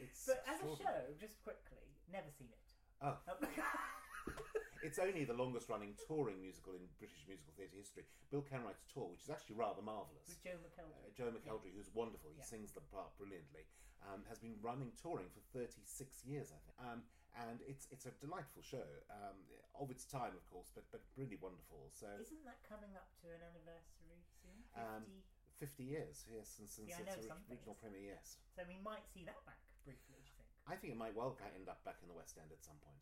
It's 0.02 0.26
But 0.28 0.44
as 0.44 0.58
a 0.60 0.68
show, 0.76 1.00
just 1.16 1.40
quickly, 1.40 1.86
never 2.12 2.28
seen 2.34 2.50
it. 2.52 2.66
Oh. 3.00 3.16
Oh. 3.30 3.36
It's 4.84 5.00
only 5.00 5.24
the 5.24 5.32
longest 5.32 5.72
running 5.72 5.96
touring 6.04 6.44
musical 6.44 6.76
in 6.76 6.84
British 7.00 7.24
musical 7.24 7.56
theatre 7.56 7.80
history. 7.80 8.04
Bill 8.28 8.44
Kenwright's 8.44 8.84
tour, 8.92 9.08
which 9.08 9.24
is 9.24 9.32
actually 9.32 9.56
rather 9.56 9.80
marvellous. 9.80 10.28
With 10.28 10.44
Joe 10.44 10.60
McKeldry. 10.60 11.08
Uh, 11.08 11.16
Joe 11.16 11.32
McElderry, 11.32 11.72
who's 11.72 11.88
wonderful, 11.96 12.28
he 12.28 12.36
Yeah. 12.36 12.44
sings 12.44 12.76
the 12.76 12.84
part 12.92 13.16
brilliantly, 13.16 13.64
um, 14.04 14.28
has 14.28 14.36
been 14.38 14.60
running 14.60 14.92
touring 15.00 15.30
for 15.32 15.40
36 15.56 16.20
years, 16.28 16.52
I 16.52 16.58
think. 16.60 16.76
Um, 16.84 17.00
and 17.48 17.62
it's 17.64 17.88
it's 17.90 18.04
a 18.04 18.12
delightful 18.20 18.60
show, 18.60 18.84
um, 19.08 19.40
of 19.74 19.90
its 19.90 20.04
time, 20.04 20.36
of 20.36 20.44
course, 20.52 20.68
but 20.74 20.84
but 20.92 21.00
really 21.16 21.36
wonderful. 21.40 21.88
So 21.90 22.06
Isn't 22.20 22.44
that 22.44 22.62
coming 22.68 22.94
up 22.94 23.08
to 23.24 23.30
an 23.32 23.40
anniversary 23.40 24.20
soon? 24.42 24.62
50? 24.68 24.80
Um, 24.84 25.22
50 25.56 25.82
years, 25.84 26.26
yes, 26.28 26.48
since, 26.50 26.72
since 26.76 26.90
Yeah, 26.90 27.00
its 27.00 27.16
ori- 27.26 27.40
original 27.48 27.74
premiere, 27.76 28.20
yes. 28.20 28.36
so 28.54 28.62
we 28.68 28.76
might 28.84 29.08
see 29.08 29.24
that 29.24 29.42
back 29.46 29.60
briefly, 29.82 30.20
do 30.20 30.28
you 30.28 30.36
think? 30.36 30.48
I 30.66 30.76
think 30.76 30.92
it 30.92 30.96
might 30.96 31.14
well 31.14 31.38
end 31.56 31.70
up 31.70 31.82
back 31.84 32.02
in 32.02 32.08
the 32.08 32.14
West 32.14 32.36
End 32.36 32.52
at 32.52 32.62
some 32.62 32.76
point. 32.80 33.00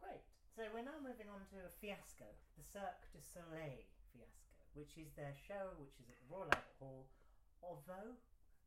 Great. 0.00 0.24
So 0.58 0.66
we're 0.74 0.82
now 0.82 0.98
moving 0.98 1.30
on 1.30 1.46
to 1.54 1.62
a 1.62 1.70
fiasco, 1.78 2.26
the 2.58 2.66
Cirque 2.66 3.06
du 3.14 3.22
Soleil 3.22 3.78
fiasco, 4.10 4.26
which 4.74 4.98
is 4.98 5.14
their 5.14 5.30
show, 5.30 5.70
which 5.78 5.94
is 6.02 6.10
at 6.10 6.18
the 6.18 6.26
Royal 6.26 6.50
Albert 6.50 6.74
Hall. 6.82 7.06
OVO? 7.62 8.18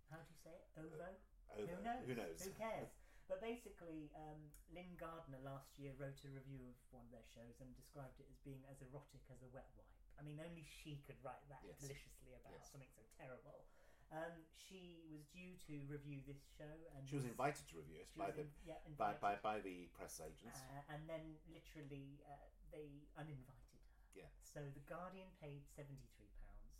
How 0.07 0.23
do 0.23 0.31
you 0.31 0.39
say 0.39 0.55
it? 0.55 0.71
OVO? 0.79 1.11
Over. 1.51 1.67
Who 1.67 1.83
knows? 1.83 2.03
Who 2.07 2.15
knows? 2.15 2.39
Who 2.39 2.55
cares? 2.55 2.95
But 3.27 3.43
basically, 3.43 4.07
um, 4.15 4.39
Lyn 4.71 4.95
Gardner 4.95 5.43
last 5.43 5.75
year 5.75 5.91
wrote 5.99 6.23
a 6.23 6.31
review 6.31 6.63
of 6.71 6.79
one 6.95 7.03
of 7.03 7.11
their 7.11 7.27
shows 7.27 7.59
and 7.59 7.75
described 7.75 8.23
it 8.23 8.31
as 8.31 8.39
being 8.47 8.63
as 8.71 8.79
erotic 8.79 9.27
as 9.27 9.43
a 9.43 9.51
wet 9.51 9.67
wipe. 9.75 9.91
I 10.15 10.23
mean, 10.23 10.39
only 10.39 10.63
she 10.63 11.03
could 11.03 11.19
write 11.19 11.43
that 11.51 11.59
Yes. 11.67 11.75
deliciously 11.83 12.31
about 12.39 12.55
Yes. 12.55 12.71
something 12.71 12.87
so 12.95 13.03
terrible. 13.19 13.67
Um, 14.11 14.43
she 14.51 15.07
was 15.07 15.23
due 15.31 15.55
to 15.71 15.73
review 15.87 16.19
this 16.27 16.43
show, 16.59 16.67
and 16.91 17.07
She 17.07 17.15
was 17.15 17.23
invited 17.23 17.63
to 17.71 17.79
review 17.79 18.03
it 18.03 18.11
by 18.11 18.27
the 18.35 18.43
in- 18.43 18.51
yeah, 18.67 18.75
by, 18.99 19.15
by, 19.15 19.39
by 19.39 19.63
the 19.63 19.87
press 19.95 20.19
agents. 20.19 20.59
Uh, 20.59 20.83
and 20.91 21.07
then 21.07 21.39
literally 21.47 22.19
uh, 22.27 22.35
they 22.75 23.07
uninvited 23.15 23.71
her. 23.71 23.87
Yeah. 24.11 24.31
So 24.43 24.59
the 24.75 24.83
Guardian 24.83 25.31
paid 25.39 25.63
seventy 25.63 26.11
three 26.19 26.27
pounds 26.43 26.75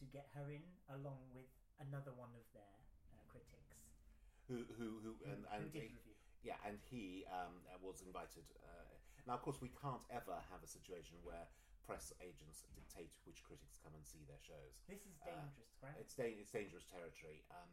to 0.00 0.08
get 0.08 0.32
her 0.32 0.48
in, 0.48 0.64
along 0.88 1.20
with 1.36 1.52
another 1.76 2.16
one 2.16 2.32
of 2.32 2.48
their 2.56 2.72
uh, 3.12 3.20
critics 3.28 3.76
who 4.48 4.64
who 4.80 4.96
who 5.04 5.12
who, 5.20 5.28
and, 5.28 5.44
who 5.44 5.52
and 5.52 5.72
did 5.76 5.92
he- 5.92 5.92
review. 5.92 6.16
yeah, 6.40 6.56
and 6.64 6.80
he 6.88 7.28
um, 7.28 7.60
was 7.84 8.00
invited. 8.00 8.48
Uh, 8.64 8.96
now, 9.28 9.36
of 9.36 9.44
course, 9.44 9.60
we 9.60 9.70
can't 9.76 10.02
ever 10.08 10.40
have 10.48 10.64
a 10.64 10.70
situation 10.70 11.20
where 11.22 11.46
press 11.86 12.12
agents 12.22 12.64
dictate 12.74 13.10
which 13.26 13.42
critics 13.42 13.78
come 13.82 13.92
and 13.94 14.04
see 14.06 14.22
their 14.28 14.40
shows. 14.40 14.78
This 14.88 15.02
is 15.06 15.18
Uh, 15.22 15.26
dangerous, 15.34 15.72
right? 15.82 15.96
It's 15.98 16.14
da- 16.14 16.36
it's 16.38 16.50
dangerous 16.50 16.86
territory. 16.86 17.42
Um, 17.50 17.70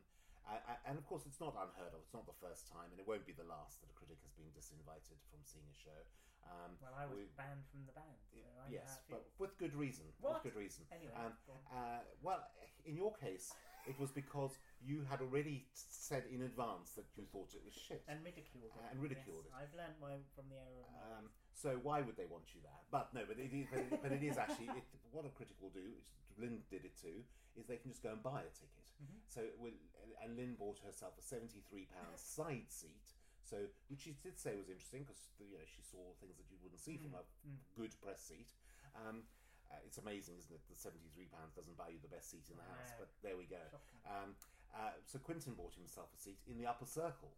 I, 0.47 0.57
I, 0.65 0.73
and 0.89 0.97
of 0.97 1.05
course, 1.05 1.25
it's 1.29 1.39
not 1.39 1.53
unheard 1.53 1.93
of. 1.93 2.01
It's 2.01 2.13
not 2.13 2.25
the 2.25 2.33
first 2.41 2.65
time, 2.67 2.89
and 2.89 2.97
it 2.99 3.05
won't 3.05 3.25
be 3.25 3.33
the 3.33 3.45
last 3.45 3.81
that 3.81 3.89
a 3.89 3.93
critic 3.93 4.17
has 4.25 4.33
been 4.33 4.49
disinvited 4.57 5.19
from 5.29 5.43
seeing 5.45 5.67
a 5.69 5.77
show. 5.77 6.01
Um, 6.49 6.73
well, 6.81 6.95
I 6.95 7.05
was 7.05 7.19
we- 7.19 7.29
banned 7.37 7.67
from 7.69 7.85
the 7.85 7.91
band, 7.93 8.17
so 8.25 8.37
I 8.65 8.69
yes, 8.71 9.03
but 9.09 9.29
with 9.37 9.53
good 9.59 9.75
reason. 9.75 10.05
What? 10.19 10.41
With 10.41 10.53
good 10.53 10.59
reason. 10.59 10.87
Anyway, 10.89 11.13
Um, 11.13 11.37
uh, 11.69 12.01
well, 12.23 12.49
in 12.85 12.95
your 12.95 13.13
case, 13.13 13.53
it 13.89 13.97
was 13.97 14.13
because 14.13 14.61
you 14.85 15.01
had 15.09 15.19
already 15.19 15.65
said 15.73 16.29
in 16.29 16.45
advance 16.45 16.93
that 16.93 17.09
you 17.17 17.25
thought 17.33 17.57
it 17.57 17.65
was 17.65 17.73
shit. 17.73 18.05
and 18.05 18.21
ridiculed 18.21 18.69
it. 18.69 18.71
and 18.93 19.01
ridiculed 19.01 19.49
yes, 19.49 19.49
it. 19.49 19.57
I've 19.57 19.73
learned 19.73 19.97
my, 19.97 20.21
from 20.37 20.45
the 20.53 20.61
error 20.61 20.85
of 20.85 20.89
my 20.93 21.01
Um, 21.17 21.25
so 21.57 21.81
why 21.81 22.05
would 22.05 22.13
they 22.13 22.29
want 22.29 22.53
you 22.53 22.61
there? 22.61 22.81
But 22.93 23.09
no, 23.17 23.25
but 23.25 23.41
it 23.41 23.49
is, 23.49 23.65
but 23.73 23.81
it, 23.81 23.89
but 23.97 24.11
it 24.13 24.21
is 24.21 24.37
actually 24.37 24.69
it, 24.77 24.85
what 25.09 25.25
a 25.25 25.33
critic 25.33 25.57
will 25.57 25.73
do, 25.73 25.89
which 25.89 26.05
Lyn 26.37 26.61
did 26.69 26.85
it 26.85 26.93
too, 26.95 27.25
is 27.57 27.65
they 27.65 27.81
can 27.81 27.89
just 27.89 28.05
go 28.05 28.13
and 28.13 28.21
buy 28.21 28.45
a 28.45 28.53
ticket. 28.53 28.85
Mhm. 29.01 29.25
So 29.25 29.41
it 29.41 29.57
will, 29.57 29.73
and 30.21 30.37
Lyn 30.37 30.53
bought 30.53 30.77
herself 30.85 31.17
a 31.17 31.25
seventy-three 31.25 31.89
pound 31.89 32.13
side 32.21 32.69
seat. 32.69 33.17
So 33.41 33.65
which 33.89 34.05
she 34.05 34.13
did 34.21 34.37
say 34.37 34.53
was 34.53 34.69
interesting 34.69 35.03
because 35.03 35.33
you 35.41 35.57
know 35.57 35.65
she 35.65 35.81
saw 35.81 36.13
things 36.21 36.37
that 36.37 36.45
you 36.53 36.61
wouldn't 36.61 36.79
see 36.79 37.01
from 37.01 37.17
a 37.17 37.25
mm. 37.43 37.57
good 37.73 37.97
press 37.99 38.21
seat. 38.21 38.53
Um, 38.93 39.25
uh, 39.71 39.77
it's 39.85 39.97
amazing, 40.01 40.35
isn't 40.41 40.51
it? 40.53 40.61
The 40.69 40.75
seventy-three 40.75 41.29
pounds 41.29 41.53
doesn't 41.55 41.77
buy 41.77 41.89
you 41.93 42.01
the 42.01 42.09
best 42.11 42.29
seat 42.33 42.45
in 42.49 42.57
the 42.57 42.65
house, 42.65 42.91
but 42.97 43.09
there 43.21 43.37
we 43.37 43.45
go. 43.45 43.61
Um, 44.05 44.33
uh, 44.73 44.93
so 45.05 45.17
Quinton 45.19 45.53
bought 45.57 45.73
himself 45.73 46.09
a 46.13 46.19
seat 46.21 46.41
in 46.49 46.57
the 46.57 46.65
upper 46.69 46.85
circle, 46.85 47.33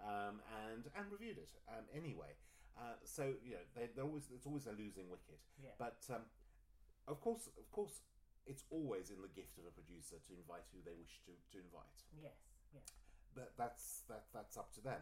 um, 0.00 0.40
and 0.68 0.88
and 0.96 1.04
reviewed 1.12 1.36
it 1.40 1.52
um, 1.68 1.84
anyway. 1.92 2.36
Uh, 2.78 2.96
so 3.04 3.34
you 3.44 3.52
know 3.58 3.64
they, 3.76 3.88
they're 3.92 4.06
always 4.08 4.28
it's 4.32 4.46
always 4.46 4.64
a 4.68 4.72
losing 4.76 5.08
wicket. 5.10 5.40
Yeah. 5.60 5.76
But 5.76 6.00
um, 6.08 6.24
of 7.08 7.20
course, 7.20 7.48
of 7.58 7.68
course, 7.72 8.00
it's 8.46 8.64
always 8.70 9.10
in 9.10 9.20
the 9.20 9.28
gift 9.32 9.58
of 9.60 9.64
a 9.68 9.72
producer 9.74 10.16
to 10.16 10.32
invite 10.36 10.64
who 10.72 10.80
they 10.84 10.96
wish 10.96 11.20
to, 11.28 11.32
to 11.52 11.56
invite. 11.60 11.98
yes, 12.16 12.38
yes, 12.72 12.88
That 13.36 13.52
that's 13.56 14.04
that 14.08 14.24
that's 14.32 14.56
up 14.56 14.72
to 14.76 14.80
them. 14.80 15.00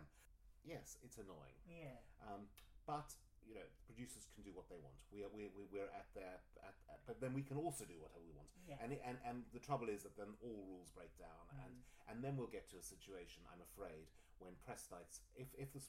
Yes, 0.66 0.98
it's 1.02 1.16
annoying, 1.18 1.56
yeah. 1.70 2.02
um, 2.26 2.50
but 2.86 3.14
you 3.48 3.56
know 3.56 3.64
producers 3.88 4.28
can 4.36 4.44
do 4.44 4.52
what 4.52 4.68
they 4.68 4.76
want. 4.78 5.00
We 5.08 5.24
are 5.24 5.32
we 5.32 5.48
we 5.56 5.64
we're 5.72 5.88
at 5.96 6.12
their 6.12 6.44
at, 6.60 6.76
at, 6.92 7.00
but 7.08 7.16
then 7.24 7.32
we 7.32 7.40
can 7.42 7.56
also 7.56 7.88
do 7.88 7.96
whatever 7.96 8.20
we 8.20 8.36
want. 8.36 8.52
Yeah. 8.68 8.76
And, 8.84 8.92
it, 8.92 9.00
and 9.00 9.16
and 9.24 9.36
the 9.56 9.62
trouble 9.64 9.88
is 9.88 10.04
that 10.04 10.12
then 10.20 10.36
all 10.44 10.60
rules 10.68 10.92
break 10.92 11.16
down, 11.16 11.48
and 11.64 11.72
Mm. 11.80 12.12
and 12.12 12.16
then 12.24 12.36
we'll 12.36 12.52
get 12.52 12.68
to 12.72 12.76
a 12.80 12.84
situation, 12.84 13.44
I'm 13.52 13.60
afraid, 13.64 14.08
when 14.40 14.52
press 14.64 14.88
nights, 14.92 15.20
if, 15.36 15.48
if 15.56 15.72
this 15.72 15.88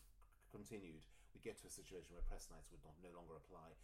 continued, 0.52 1.04
we 1.36 1.40
get 1.44 1.60
to 1.64 1.68
a 1.68 1.74
situation 1.74 2.12
where 2.16 2.24
press 2.28 2.48
nights 2.52 2.68
would 2.72 2.84
not 2.84 2.96
no 3.04 3.12
longer 3.16 3.36
apply. 3.40 3.76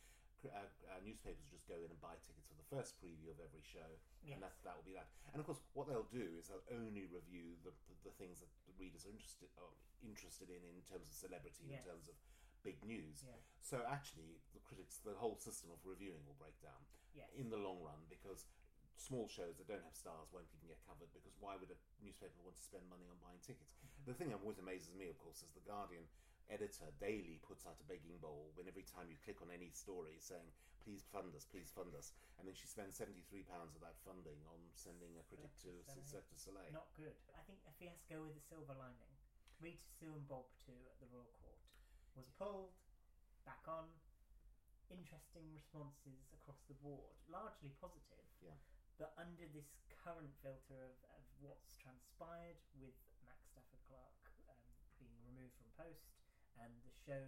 Uh, 0.46 0.62
uh, 0.94 1.02
newspapers 1.02 1.50
just 1.50 1.66
go 1.66 1.74
in 1.82 1.90
and 1.90 1.98
buy 1.98 2.14
tickets 2.22 2.46
for 2.46 2.54
the 2.54 2.68
first 2.70 3.02
preview 3.02 3.34
of 3.34 3.42
every 3.42 3.66
show, 3.66 3.98
Yes. 4.22 4.38
and 4.38 4.46
that 4.46 4.54
that 4.62 4.78
will 4.78 4.86
be 4.86 4.94
that. 4.94 5.10
And 5.34 5.42
of 5.42 5.46
course, 5.50 5.58
what 5.74 5.90
they'll 5.90 6.06
do 6.14 6.38
is 6.38 6.52
they'll 6.54 6.62
only 6.70 7.10
review 7.10 7.58
the, 7.66 7.74
the, 7.90 8.12
the 8.12 8.14
things 8.22 8.46
that 8.46 8.52
the 8.70 8.76
readers 8.78 9.10
are 9.10 9.14
interested 9.16 9.50
are 9.58 9.74
interested 10.06 10.54
in 10.54 10.62
in 10.70 10.86
terms 10.86 11.10
of 11.10 11.16
celebrity, 11.18 11.66
Yes. 11.66 11.82
in 11.82 11.90
terms 11.90 12.06
of 12.06 12.14
big 12.66 12.82
news. 12.82 13.22
Yeah. 13.22 13.38
So 13.62 13.86
actually, 13.86 14.42
the 14.58 14.62
critics, 14.66 14.98
the 15.06 15.14
whole 15.14 15.38
system 15.38 15.70
of 15.70 15.78
reviewing 15.86 16.26
will 16.26 16.38
break 16.42 16.58
down 16.66 16.82
Yes. 17.14 17.30
in 17.38 17.48
the 17.54 17.62
long 17.62 17.80
run 17.86 18.02
because 18.10 18.50
small 18.98 19.30
shows 19.30 19.56
that 19.62 19.70
don't 19.70 19.86
have 19.86 19.96
stars 19.96 20.34
won't 20.34 20.50
even 20.58 20.68
get 20.68 20.82
covered 20.84 21.08
because 21.14 21.38
why 21.40 21.56
would 21.56 21.70
a 21.72 21.78
newspaper 22.04 22.36
want 22.44 22.58
to 22.58 22.64
spend 22.66 22.84
money 22.90 23.06
on 23.08 23.16
buying 23.24 23.40
tickets? 23.46 23.78
Mm-hmm. 23.78 24.10
The 24.10 24.16
thing 24.18 24.30
that 24.34 24.42
always 24.44 24.60
amazes 24.60 24.92
me, 24.98 25.08
of 25.14 25.18
course, 25.22 25.46
is 25.46 25.54
the 25.54 25.64
Guardian 25.64 26.04
editor 26.50 26.86
daily 27.02 27.42
puts 27.42 27.66
out 27.66 27.78
a 27.82 27.86
begging 27.90 28.18
bowl 28.22 28.54
when 28.54 28.70
every 28.70 28.86
time 28.86 29.10
you 29.10 29.18
click 29.26 29.42
on 29.42 29.50
any 29.50 29.74
story 29.74 30.14
saying 30.22 30.46
please 30.86 31.02
fund 31.10 31.34
us 31.34 31.42
please 31.50 31.74
fund 31.74 31.90
us 31.98 32.14
and 32.38 32.46
then 32.46 32.54
she 32.54 32.70
spends 32.70 32.94
73 33.02 33.42
pounds 33.50 33.74
of 33.74 33.82
that 33.82 33.98
funding 34.06 34.38
on 34.54 34.62
sending 34.78 35.18
a 35.18 35.26
critic 35.26 35.50
to 35.66 35.74
Cirque 35.90 35.98
du 35.98 36.06
Soleil. 36.06 36.06
Cirque 36.06 36.30
du 36.30 36.38
Soleil 36.38 36.70
Not 36.70 36.86
good. 36.94 37.18
I 37.34 37.42
think 37.50 37.58
a 37.66 37.74
fiasco 37.74 38.22
with 38.22 38.38
a 38.38 38.44
silver 38.46 38.78
lining. 38.78 39.10
Rita 39.58 39.90
Sue 39.98 40.14
and 40.14 40.22
Bob 40.30 40.46
too 40.62 40.78
at 40.86 41.02
the 41.02 41.10
Royal 41.10 41.26
Court 41.42 41.45
was 42.16 42.32
pulled, 42.40 42.74
back 43.44 43.62
on, 43.68 43.92
interesting 44.90 45.52
responses 45.52 46.32
across 46.32 46.64
the 46.72 46.78
board, 46.80 47.16
largely 47.28 47.74
positive. 47.78 48.26
Yeah. 48.42 48.56
But 48.96 49.12
under 49.20 49.44
this 49.52 49.68
current 49.92 50.32
filter 50.40 50.80
of, 50.88 50.96
of 51.20 51.24
what's 51.44 51.76
transpired 51.76 52.60
with 52.80 52.96
Max 53.28 53.44
Stafford 53.52 53.84
Clark 53.92 54.16
um, 54.48 54.62
being 55.02 55.18
removed 55.28 55.58
from 55.60 55.68
post 55.76 56.16
and 56.62 56.72
the 56.88 56.94
show 57.04 57.26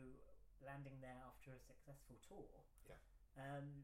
landing 0.64 0.98
there 1.04 1.20
after 1.28 1.52
a 1.54 1.62
successful 1.62 2.16
tour. 2.24 2.64
Yeah. 2.88 2.98
Um, 3.36 3.84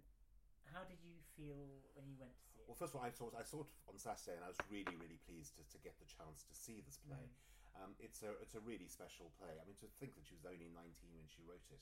how 0.72 0.88
did 0.88 1.04
you 1.04 1.20
feel 1.36 1.84
when 1.94 2.08
you 2.08 2.16
went 2.18 2.34
to 2.34 2.46
see 2.50 2.64
it? 2.64 2.66
Well, 2.66 2.80
first 2.80 2.96
of 2.96 3.04
all, 3.04 3.06
I 3.06 3.12
saw 3.12 3.30
it, 3.30 3.36
I 3.36 3.44
saw 3.44 3.68
it 3.68 3.72
on 3.86 4.00
Saturday, 4.00 4.40
and 4.40 4.46
I 4.48 4.50
was 4.50 4.58
really, 4.72 4.96
really 4.98 5.20
pleased 5.28 5.60
to, 5.60 5.64
to 5.70 5.78
get 5.84 6.00
the 6.00 6.08
chance 6.08 6.48
to 6.48 6.54
see 6.56 6.80
this 6.82 6.98
play. 7.04 7.30
Um, 7.74 7.98
it's 7.98 8.22
a 8.22 8.32
it's 8.38 8.54
a 8.54 8.64
really 8.64 8.86
special 8.88 9.34
play. 9.42 9.54
I 9.58 9.64
mean, 9.66 9.78
to 9.82 9.90
think 9.98 10.14
that 10.16 10.26
she 10.26 10.38
was 10.38 10.46
only 10.46 10.70
nineteen 10.70 11.14
when 11.18 11.26
she 11.30 11.42
wrote 11.46 11.66
it. 11.74 11.82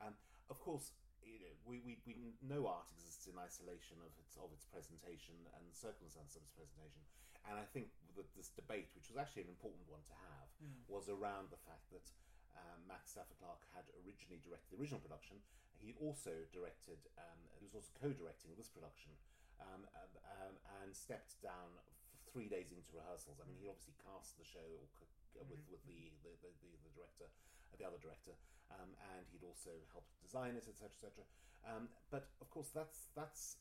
Um, 0.00 0.16
of 0.48 0.60
course, 0.60 0.92
you 1.24 1.42
know, 1.42 1.54
we, 1.66 1.82
we, 1.82 1.98
we 2.06 2.14
know 2.40 2.68
art 2.70 2.88
exists 2.94 3.26
in 3.26 3.36
isolation 3.36 3.98
of 4.00 4.12
its 4.20 4.36
of 4.38 4.52
its 4.54 4.64
presentation 4.68 5.36
and 5.58 5.64
circumstance 5.72 6.36
of 6.38 6.44
its 6.44 6.54
presentation. 6.54 7.02
And 7.46 7.54
I 7.60 7.66
think 7.70 7.94
that 8.18 8.26
this 8.34 8.50
debate, 8.50 8.90
which 8.98 9.06
was 9.06 9.20
actually 9.20 9.46
an 9.46 9.52
important 9.54 9.86
one 9.86 10.02
to 10.10 10.16
have, 10.32 10.48
was 10.90 11.06
around 11.06 11.54
the 11.54 11.62
fact 11.62 11.86
that 11.94 12.06
um, 12.58 12.82
Max 12.90 13.14
Stafford 13.14 13.38
Clark 13.38 13.62
had 13.70 13.86
originally 14.02 14.42
directed 14.42 14.66
the 14.74 14.80
original 14.82 14.98
production. 14.98 15.38
He 15.78 15.94
also 16.02 16.32
directed, 16.50 16.98
um, 17.20 17.38
he 17.60 17.68
was 17.68 17.76
also 17.76 17.92
co-directing 18.02 18.56
this 18.58 18.66
production, 18.66 19.14
um, 19.62 19.86
um, 19.94 20.12
um, 20.42 20.54
and 20.82 20.90
stepped 20.96 21.38
down 21.38 21.76
three 22.32 22.50
days 22.50 22.74
into 22.74 22.90
rehearsals. 22.96 23.38
I 23.38 23.46
mean, 23.46 23.60
he 23.62 23.70
obviously 23.70 23.94
cast 24.02 24.34
the 24.40 24.46
show 24.48 24.66
or 24.66 24.88
c- 25.36 25.44
with 25.52 25.60
with 25.68 25.84
the 25.84 26.10
the, 26.24 26.32
the, 26.40 26.50
the, 26.64 26.92
director, 26.96 27.28
uh, 27.28 27.76
the 27.76 27.84
other 27.84 28.00
director, 28.00 28.32
um, 28.72 28.90
and 29.14 29.28
he'd 29.30 29.44
also 29.44 29.72
helped 29.92 30.08
design 30.24 30.56
it, 30.56 30.64
etc., 30.64 30.88
etc. 30.96 31.22
Um, 31.68 31.92
but 32.10 32.32
of 32.40 32.48
course, 32.48 32.72
that's 32.72 33.12
that's 33.12 33.60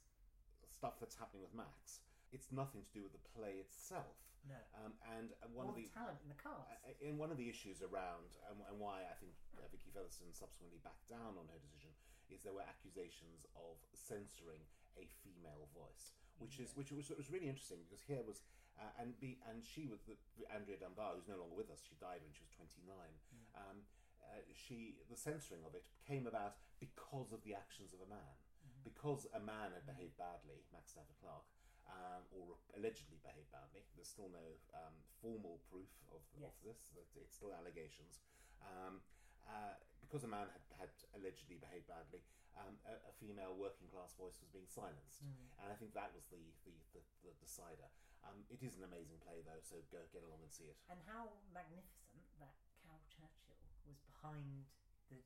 stuff 0.72 0.96
that's 1.04 1.16
happening 1.20 1.44
with 1.44 1.54
Max. 1.54 2.00
It's 2.32 2.52
nothing 2.52 2.84
to 2.88 2.92
do 2.96 3.04
with 3.04 3.14
the 3.14 3.24
play 3.36 3.60
itself. 3.60 4.16
No. 4.46 4.60
Um, 4.78 4.94
and 5.18 5.34
uh, 5.42 5.50
one 5.58 5.66
More 5.68 5.74
of 5.74 5.82
the 5.82 5.90
talent 5.90 6.22
in 6.22 6.30
the 6.30 6.38
cast. 6.38 6.70
uh, 6.86 6.94
in 7.02 7.18
one 7.18 7.34
of 7.34 7.38
the 7.42 7.50
issues 7.50 7.82
around 7.82 8.38
and, 8.46 8.62
and 8.70 8.78
why 8.78 9.02
I 9.10 9.16
think 9.18 9.34
uh, 9.58 9.66
Vicky 9.74 9.90
Featherstone 9.90 10.30
subsequently 10.38 10.78
backed 10.86 11.10
down 11.10 11.34
on 11.34 11.50
her 11.50 11.58
decision 11.58 11.90
is 12.30 12.46
there 12.46 12.54
were 12.54 12.62
accusations 12.66 13.50
of 13.58 13.82
censoring 13.98 14.62
a 15.02 15.10
female 15.26 15.66
voice, 15.74 16.14
which 16.38 16.62
is 16.62 16.78
which 16.78 16.94
was, 16.94 17.10
was 17.18 17.34
really 17.34 17.50
interesting 17.50 17.82
because 17.90 18.06
here 18.06 18.22
was 18.22 18.46
uh, 18.80 19.02
and 19.02 19.16
be 19.20 19.40
and 19.50 19.64
she 19.64 19.88
was 19.88 20.04
the 20.08 20.16
Andrea 20.52 20.78
Dunbar 20.80 21.16
who's 21.16 21.28
no 21.32 21.40
longer 21.40 21.56
with 21.56 21.72
us. 21.72 21.80
She 21.84 21.96
died 22.00 22.22
when 22.24 22.34
she 22.36 22.44
was 22.44 22.54
twenty 22.56 22.82
nine. 22.86 23.16
Um, 23.56 23.78
uh, 24.24 24.42
she 24.54 25.00
the 25.08 25.16
censoring 25.18 25.64
of 25.64 25.74
it 25.78 25.86
came 26.08 26.26
about 26.28 26.58
because 26.82 27.32
of 27.32 27.40
the 27.48 27.56
actions 27.56 27.94
of 27.96 28.02
a 28.04 28.10
man, 28.10 28.36
because 28.84 29.24
a 29.32 29.40
man 29.40 29.72
had 29.72 29.86
behaved 29.88 30.18
badly, 30.20 30.66
Max 30.76 30.92
Stafford 30.92 31.16
Clark. 31.24 31.46
Um, 31.86 32.26
or 32.34 32.58
allegedly 32.74 33.22
behaved 33.22 33.54
badly. 33.54 33.86
There's 33.94 34.10
still 34.10 34.34
no 34.34 34.58
um, 34.74 34.98
formal 35.22 35.62
proof 35.70 35.86
of, 36.10 36.18
Yes. 36.34 36.50
of 36.50 36.66
this. 36.66 36.82
It's 37.14 37.38
still 37.38 37.54
allegations. 37.54 38.26
Um, 38.58 39.06
uh, 39.46 39.78
because 40.02 40.26
a 40.26 40.32
man 40.34 40.50
had, 40.50 40.90
had 40.90 40.92
allegedly 41.14 41.62
behaved 41.62 41.86
badly, 41.86 42.26
um, 42.58 42.82
a, 42.90 42.98
a 43.06 43.14
female 43.22 43.54
working 43.54 43.86
class 43.94 44.18
voice 44.18 44.34
was 44.42 44.50
being 44.50 44.66
silenced, 44.66 45.22
and 45.62 45.70
I 45.70 45.78
think 45.78 45.94
that 45.94 46.10
was 46.18 46.26
the 46.34 46.42
the, 46.66 46.74
the, 46.98 47.02
the 47.22 47.34
decider. 47.38 47.86
Um, 48.26 48.42
it 48.50 48.62
is 48.66 48.74
an 48.76 48.84
amazing 48.84 49.22
play 49.22 49.46
though, 49.46 49.62
so 49.62 49.78
go 49.94 50.02
get 50.10 50.26
along 50.26 50.42
and 50.42 50.50
see 50.52 50.66
it. 50.66 50.78
And 50.90 50.98
how 51.06 51.30
magnificent 51.54 52.26
that 52.42 52.58
Caryl 52.82 53.02
Churchill 53.14 53.62
was 53.86 54.02
behind 54.10 54.66
the 55.14 55.22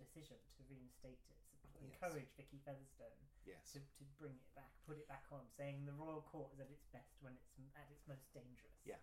decision 0.00 0.40
to 0.56 0.60
reinstate 0.72 1.20
it, 1.28 1.36
to 1.60 1.84
Yes. 1.84 1.92
encourage 1.92 2.30
Vicky 2.40 2.58
Featherstone 2.64 3.20
Yes, 3.44 3.72
to, 3.72 3.80
to 3.80 4.04
bring 4.20 4.36
it 4.36 4.48
back, 4.56 4.72
put 4.88 4.96
it 4.96 5.08
back 5.08 5.24
on, 5.32 5.44
saying 5.56 5.84
the 5.84 5.96
royal 5.96 6.20
court 6.24 6.52
is 6.52 6.60
at 6.60 6.68
its 6.72 6.84
best 6.92 7.12
when 7.20 7.36
it's 7.36 7.52
at 7.76 7.88
its 7.92 8.04
most 8.08 8.24
dangerous. 8.32 8.76
Yeah. 8.84 9.00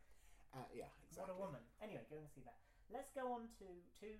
uh, 0.53 0.65
yeah, 0.73 0.89
exactly. 1.05 1.21
What 1.21 1.29
a 1.33 1.37
woman. 1.37 1.61
Anyway, 1.81 2.05
go 2.09 2.17
and 2.21 2.29
see 2.29 2.41
that. 2.45 2.57
Let's 2.89 3.11
go 3.13 3.33
on 3.33 3.49
to 3.61 3.67
two 3.97 4.17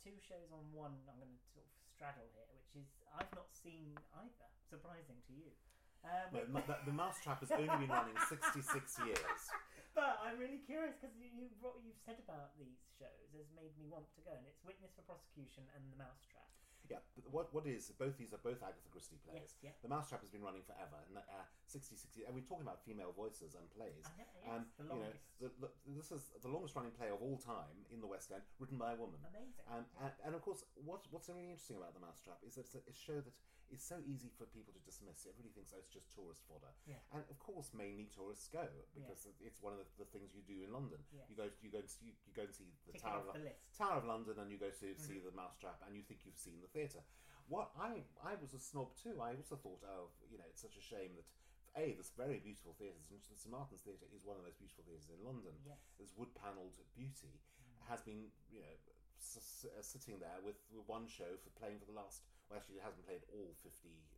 two 0.00 0.16
shows 0.20 0.48
on 0.50 0.64
one. 0.72 0.96
I'm 1.06 1.20
going 1.20 1.28
to 1.36 1.44
sort 1.52 1.68
of 1.68 1.72
straddle 1.76 2.24
here, 2.32 2.48
which 2.56 2.72
is 2.74 2.88
I've 3.12 3.30
not 3.36 3.52
seen 3.52 3.94
either. 4.16 4.48
Surprising 4.68 5.20
to 5.28 5.32
you. 5.32 5.52
Um, 6.04 6.28
No, 6.32 6.40
ma- 6.48 6.66
the, 6.66 6.76
the 6.88 6.96
Mousetrap 6.96 7.40
has 7.44 7.50
only 7.52 7.68
been 7.76 7.92
running 7.92 8.16
66 8.28 8.64
years. 9.06 9.42
But 9.92 10.16
I'm 10.24 10.38
really 10.38 10.62
curious 10.64 10.96
because 10.96 11.12
you, 11.18 11.28
you, 11.34 11.50
what 11.60 11.76
you've 11.82 11.98
said 12.06 12.16
about 12.22 12.56
these 12.56 12.78
shows 12.96 13.34
has 13.36 13.50
made 13.52 13.74
me 13.76 13.84
want 13.90 14.06
to 14.16 14.20
go, 14.22 14.32
and 14.32 14.46
it's 14.46 14.62
Witness 14.64 14.94
for 14.96 15.02
Prosecution 15.02 15.66
and 15.76 15.82
The 15.92 15.98
Mousetrap. 15.98 16.46
Yeah, 16.90 16.98
but 17.14 17.30
what 17.30 17.46
what 17.54 17.70
is 17.70 17.86
both 17.94 18.18
these 18.18 18.34
are 18.34 18.42
both 18.42 18.58
Agatha 18.66 18.90
Christie 18.90 19.22
plays. 19.22 19.54
Yes, 19.62 19.62
yeah. 19.62 19.74
The 19.78 19.86
Mousetrap 19.86 20.26
has 20.26 20.30
been 20.34 20.42
running 20.42 20.66
forever, 20.66 20.98
and 21.06 21.14
uh, 21.22 21.46
60, 21.70 21.94
60, 21.94 22.26
and 22.26 22.34
we're 22.34 22.42
talking 22.42 22.66
about 22.66 22.82
female 22.82 23.14
voices 23.14 23.54
and 23.54 23.62
plays. 23.70 24.02
I 24.02 24.18
know, 24.18 24.26
yes, 24.26 24.50
um, 24.50 24.62
the 24.74 24.82
you 24.82 24.88
know, 24.90 24.98
longest. 24.98 25.22
the, 25.38 25.48
the, 25.62 25.68
this 25.94 26.10
is 26.10 26.34
the 26.42 26.50
longest 26.50 26.74
running 26.74 26.90
play 26.90 27.06
of 27.14 27.22
all 27.22 27.38
time 27.38 27.86
in 27.94 28.02
the 28.02 28.10
West 28.10 28.34
End, 28.34 28.42
written 28.58 28.74
by 28.74 28.90
a 28.94 28.98
woman. 28.98 29.22
Amazing. 29.22 29.62
Um, 29.70 29.86
and, 30.02 30.10
and 30.26 30.32
of 30.34 30.42
course, 30.42 30.66
what 30.82 31.06
what's 31.14 31.30
really 31.30 31.46
interesting 31.46 31.78
about 31.78 31.94
the 31.94 32.02
Mousetrap 32.02 32.42
is 32.42 32.58
that 32.58 32.66
it's 32.66 32.74
a, 32.74 32.82
it's 32.90 32.98
a 32.98 33.06
show 33.06 33.22
that 33.22 33.34
is 33.70 33.82
so 33.82 33.96
easy 34.04 34.30
for 34.34 34.44
people 34.50 34.74
to 34.74 34.82
dismiss. 34.82 35.26
Everybody 35.30 35.54
thinks 35.54 35.70
oh, 35.74 35.80
it's 35.80 35.90
just 35.94 36.10
tourist 36.10 36.42
fodder, 36.50 36.70
Yeah. 36.86 36.98
and 37.14 37.22
of 37.30 37.38
course, 37.38 37.70
mainly 37.72 38.10
tourists 38.10 38.50
go 38.50 38.66
because 38.94 39.26
it's 39.40 39.62
one 39.62 39.72
of 39.74 39.80
the, 39.80 39.88
the 40.02 40.08
things 40.10 40.34
you 40.34 40.42
do 40.42 40.60
in 40.62 40.70
London. 40.74 40.98
You 41.30 41.34
go 41.38 41.46
you 41.62 41.70
go 41.70 41.78
and 41.82 41.90
see, 41.90 42.12
you 42.26 42.32
go 42.34 42.44
and 42.46 42.54
see 42.54 42.70
the 42.90 42.98
Tower 42.98 43.22
of 43.30 43.34
the. 43.38 43.54
Tower 43.78 43.96
of 44.02 44.06
London, 44.10 44.36
and 44.42 44.50
you 44.50 44.58
go 44.58 44.70
to 44.70 44.88
see 44.98 45.18
the 45.22 45.30
Mousetrap, 45.34 45.80
and 45.86 45.94
you 45.94 46.02
think 46.02 46.26
you've 46.26 46.38
seen 46.38 46.58
the 46.60 46.70
theatre. 46.70 47.02
What 47.48 47.70
I 47.78 48.02
I 48.22 48.34
was 48.38 48.54
a 48.54 48.60
snob 48.62 48.94
too. 48.98 49.18
I 49.22 49.34
also 49.34 49.56
thought, 49.58 49.82
oh, 49.86 50.10
you 50.30 50.38
know, 50.38 50.46
it's 50.50 50.62
such 50.62 50.76
a 50.78 50.84
shame 50.84 51.14
that 51.18 51.26
a 51.78 51.94
this 51.94 52.10
very 52.18 52.42
beautiful 52.42 52.74
theatre, 52.74 52.98
St 53.06 53.46
Martin's 53.50 53.86
Theatre, 53.86 54.06
is 54.10 54.26
one 54.26 54.34
of 54.34 54.42
the 54.42 54.50
most 54.50 54.58
beautiful 54.58 54.82
theatres 54.82 55.06
in 55.14 55.22
London. 55.22 55.54
Yes. 55.62 55.78
This 56.02 56.10
wood 56.18 56.34
panelled 56.34 56.74
beauty 56.98 57.38
has 57.86 58.02
been, 58.02 58.26
you 58.50 58.58
know, 58.58 58.74
s- 59.22 59.38
s- 59.62 59.86
sitting 59.86 60.18
there 60.18 60.42
with, 60.42 60.58
with 60.74 60.82
one 60.90 61.06
show 61.06 61.38
for 61.38 61.50
playing 61.54 61.78
for 61.78 61.86
the 61.86 61.94
last. 61.94 62.26
Well, 62.50 62.58
actually, 62.58 62.82
it 62.82 62.84
hasn't 62.84 63.06
played 63.06 63.22
all 63.30 63.54
50, 63.62 63.70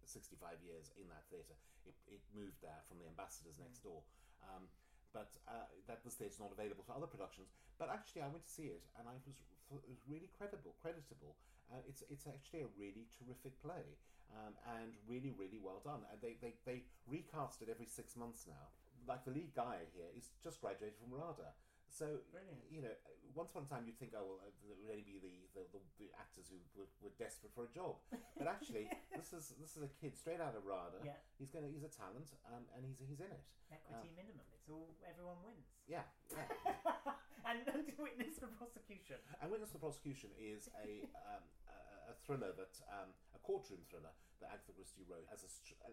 65 0.08 0.56
years 0.64 0.88
in 0.96 1.04
that 1.12 1.28
theatre. 1.28 1.52
It, 1.84 1.92
it 2.08 2.24
moved 2.32 2.64
there 2.64 2.80
from 2.88 2.96
the 2.96 3.04
ambassadors 3.04 3.60
next 3.60 3.84
door. 3.84 4.00
Um, 4.40 4.72
but 5.12 5.36
uh, 5.44 5.68
that 5.84 6.00
this 6.00 6.16
theatre's 6.16 6.40
not 6.40 6.48
available 6.48 6.80
for 6.80 6.96
other 6.96 7.06
productions. 7.06 7.52
But 7.76 7.92
actually, 7.92 8.24
I 8.24 8.32
went 8.32 8.48
to 8.48 8.52
see 8.52 8.72
it, 8.72 8.88
and 8.96 9.04
I 9.04 9.12
was 9.12 9.28
it 9.28 9.84
was 9.84 10.00
really 10.08 10.32
credible, 10.32 10.72
creditable. 10.80 11.36
Uh, 11.68 11.84
it's 11.84 12.00
it's 12.08 12.24
actually 12.24 12.64
a 12.64 12.72
really 12.80 13.04
terrific 13.20 13.60
play, 13.60 13.84
um, 14.32 14.56
and 14.80 14.96
really 15.04 15.36
really 15.36 15.60
well 15.60 15.84
done. 15.84 16.08
And 16.08 16.16
they, 16.24 16.40
they 16.40 16.56
they 16.64 16.88
recast 17.04 17.60
it 17.60 17.68
every 17.68 17.86
six 17.86 18.16
months 18.16 18.48
now. 18.48 18.72
Like 19.04 19.28
the 19.28 19.36
lead 19.36 19.52
guy 19.52 19.84
here 19.92 20.08
is 20.16 20.32
just 20.40 20.64
graduated 20.64 20.96
from 20.96 21.12
RADA. 21.12 21.52
So 21.92 22.24
Brilliant. 22.32 22.64
you 22.72 22.80
know, 22.80 22.96
once 23.36 23.52
upon 23.52 23.68
a 23.68 23.70
time 23.70 23.84
you'd 23.84 24.00
think, 24.00 24.16
oh 24.16 24.24
well, 24.24 24.40
uh, 24.40 24.48
it 24.48 24.80
would 24.80 24.88
only 24.88 25.04
be 25.04 25.20
the, 25.20 25.36
the, 25.52 25.62
the, 25.76 25.80
the 26.00 26.08
actors 26.16 26.48
who 26.48 26.56
were, 26.72 26.88
were 27.04 27.12
desperate 27.20 27.52
for 27.52 27.68
a 27.68 27.72
job, 27.72 28.00
but 28.40 28.48
actually, 28.48 28.88
this 29.16 29.36
is 29.36 29.52
this 29.60 29.76
is 29.76 29.84
a 29.84 29.92
kid 30.00 30.16
straight 30.16 30.40
out 30.40 30.56
of 30.56 30.64
RADA. 30.64 31.04
Yeah. 31.04 31.20
He's 31.36 31.52
gonna 31.52 31.68
he's 31.68 31.84
a 31.84 31.92
talent, 31.92 32.32
um, 32.48 32.64
and 32.72 32.80
he's 32.88 32.96
he's 33.04 33.20
in 33.20 33.28
it. 33.28 33.44
Equity 33.68 34.12
minimum. 34.16 34.44
It's 34.56 34.72
all 34.72 34.88
everyone 35.04 35.40
wins. 35.44 35.68
Yeah, 35.84 36.08
yeah. 36.32 36.48
and 37.48 37.64
Witness 38.02 38.38
for 38.38 38.50
Prosecution. 38.58 39.18
And 39.40 39.50
Witness 39.50 39.70
for 39.70 39.78
Prosecution 39.78 40.30
is 40.38 40.68
a, 40.78 41.06
um, 41.26 41.44
a, 41.70 42.12
a 42.12 42.14
thriller 42.26 42.50
that, 42.54 42.74
um, 42.90 43.10
a 43.34 43.40
courtroom 43.42 43.82
thriller 43.86 44.10
that 44.42 44.50
Agatha 44.50 44.74
Christie 44.74 45.06
wrote 45.06 45.26
as 45.30 45.46
a, 45.46 45.50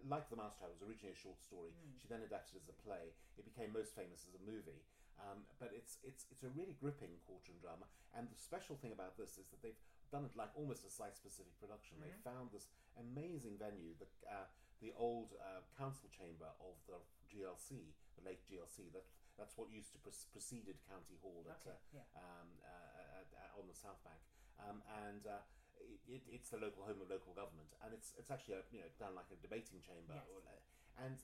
like 0.10 0.30
The 0.30 0.38
Mousetrap, 0.38 0.74
it 0.74 0.78
was 0.82 0.86
originally 0.86 1.14
a 1.14 1.22
short 1.22 1.38
story. 1.42 1.74
She 2.02 2.10
then 2.10 2.26
adapted 2.26 2.58
it 2.58 2.66
as 2.66 2.70
a 2.74 2.78
play. 2.82 3.14
It 3.38 3.46
became 3.46 3.70
most 3.70 3.94
famous 3.94 4.26
as 4.26 4.34
a 4.34 4.42
movie. 4.42 4.82
Um, 5.20 5.44
but 5.60 5.76
it's 5.76 6.00
it's 6.04 6.24
it's 6.32 6.44
a 6.48 6.52
really 6.56 6.76
gripping 6.80 7.20
courtroom 7.28 7.60
drama, 7.60 7.86
and 8.16 8.32
the 8.32 8.40
special 8.40 8.80
thing 8.80 8.96
about 8.96 9.20
this 9.20 9.36
is 9.36 9.52
that 9.52 9.60
they've 9.60 9.78
done 10.16 10.24
it 10.24 10.32
like 10.34 10.50
almost 10.56 10.88
a 10.88 10.92
site-specific 10.92 11.52
production. 11.60 12.00
They 12.00 12.16
found 12.24 12.50
this 12.56 12.72
amazing 12.96 13.60
venue, 13.60 13.94
the 14.00 14.08
uh, 14.26 14.48
the 14.80 14.96
old 14.96 15.36
uh, 15.36 15.60
council 15.76 16.08
chamber 16.08 16.48
of 16.64 16.80
the 16.88 16.98
GLC, 17.28 17.92
the 18.16 18.24
late 18.24 18.40
GLC. 18.48 18.88
That 18.96 19.04
that's 19.36 19.60
what 19.60 19.68
used 19.68 19.92
to 19.92 20.00
pre- 20.00 20.16
preceded 20.32 20.80
County 20.88 21.20
Hall 21.20 21.44
at, 21.52 21.60
Okay, 21.68 21.76
uh, 21.76 22.00
yeah. 22.00 22.08
um, 22.16 22.50
uh, 22.64 23.24
uh, 23.28 23.60
on 23.60 23.68
the 23.68 23.76
South 23.76 24.00
Bank, 24.08 24.20
um, 24.64 24.80
and. 25.08 25.28
Uh, 25.28 25.44
it, 25.80 26.04
it, 26.12 26.24
it's 26.28 26.52
the 26.52 26.60
local 26.60 26.84
home 26.84 27.00
of 27.00 27.08
local 27.08 27.32
government, 27.32 27.72
and 27.80 27.96
it's 27.96 28.12
it's 28.20 28.28
actually 28.28 28.60
a, 28.60 28.64
you 28.68 28.84
know 28.84 28.92
done 29.00 29.16
like 29.16 29.32
a 29.32 29.40
debating 29.40 29.80
chamber, 29.80 30.12
Yes. 30.12 30.28
or, 30.28 30.44
uh, 30.44 30.60
and 31.08 31.16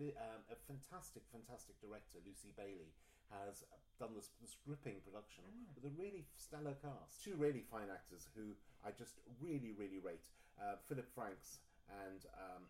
the, 0.00 0.16
um, 0.16 0.40
a 0.48 0.56
fantastic, 0.64 1.20
fantastic 1.28 1.76
director, 1.84 2.16
Lucy 2.24 2.56
Bailey, 2.56 2.96
has 3.40 3.64
done 4.00 4.12
this, 4.16 4.34
this 4.42 4.56
gripping 4.66 5.00
production 5.06 5.44
with 5.76 5.86
a 5.86 5.94
really 5.94 6.26
stellar 6.36 6.74
cast. 6.82 7.22
Two 7.22 7.38
really 7.38 7.64
fine 7.70 7.88
actors 7.88 8.28
who 8.34 8.52
I 8.82 8.90
just 8.92 9.22
really, 9.40 9.72
really 9.78 10.02
rate. 10.02 10.26
Uh, 10.58 10.76
Philip 10.88 11.08
Franks 11.14 11.62
and, 11.88 12.26
um, 12.36 12.62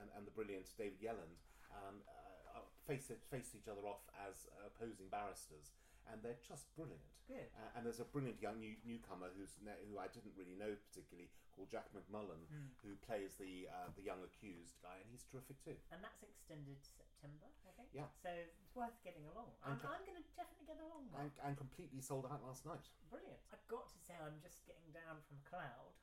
and 0.00 0.08
and 0.16 0.26
the 0.26 0.34
brilliant 0.34 0.66
David 0.76 0.98
Yelland 0.98 1.38
um, 1.70 2.02
uh, 2.06 2.64
face 2.86 3.10
face 3.30 3.54
each 3.54 3.68
other 3.70 3.86
off 3.86 4.02
as 4.26 4.46
opposing 4.66 5.06
barristers, 5.10 5.70
and 6.10 6.18
they're 6.22 6.40
just 6.42 6.68
brilliant. 6.74 7.02
Good. 7.30 7.46
Uh, 7.54 7.78
and 7.78 7.86
there's 7.86 8.02
a 8.02 8.08
brilliant 8.10 8.42
young 8.42 8.58
new, 8.58 8.74
newcomer 8.82 9.30
who's 9.38 9.54
ne- 9.62 9.78
who 9.86 10.02
I 10.02 10.10
didn't 10.10 10.34
really 10.34 10.58
know 10.58 10.74
particularly 10.90 11.30
called 11.54 11.70
Jack 11.70 11.86
McMullen, 11.94 12.42
who 12.82 12.98
plays 13.06 13.38
the 13.38 13.70
uh, 13.70 13.94
the 13.94 14.02
young 14.02 14.18
accused 14.26 14.82
guy, 14.82 14.98
and 14.98 15.06
he's 15.06 15.22
terrific 15.30 15.62
too. 15.62 15.78
And 15.94 16.02
that's 16.02 16.26
extended 16.26 16.82
to 16.82 16.90
September, 16.90 17.46
I 17.66 17.72
think. 17.78 17.94
Yeah. 17.94 18.10
So 18.18 18.34
it's 18.34 18.74
worth 18.74 18.98
getting 19.06 19.22
along. 19.30 19.54
I'm, 19.62 19.78
I'm 19.78 20.02
going 20.02 20.18
to 20.18 20.26
definitely 20.34 20.66
get 20.66 20.82
along. 20.82 21.06
And, 21.14 21.30
and 21.46 21.54
completely 21.54 22.02
sold 22.02 22.26
out 22.26 22.42
last 22.42 22.66
night. 22.66 22.82
Brilliant. 23.10 23.38
I've 23.54 23.62
got 23.70 23.86
to 23.94 23.98
say, 24.02 24.18
I'm 24.18 24.42
just 24.42 24.66
getting 24.66 24.90
down 24.90 25.22
from 25.30 25.38
a 25.38 25.46
cloud. 25.46 25.94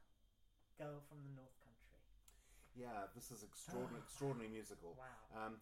Girl 0.79 1.01
from 1.09 1.25
the 1.25 1.33
North 1.33 1.57
Country. 1.65 1.97
Yeah, 2.77 3.09
this 3.17 3.33
is 3.33 3.41
extraordinary, 3.41 4.03
extraordinary 4.05 4.51
musical. 4.53 4.93
Wow. 4.93 5.09
Um, 5.33 5.57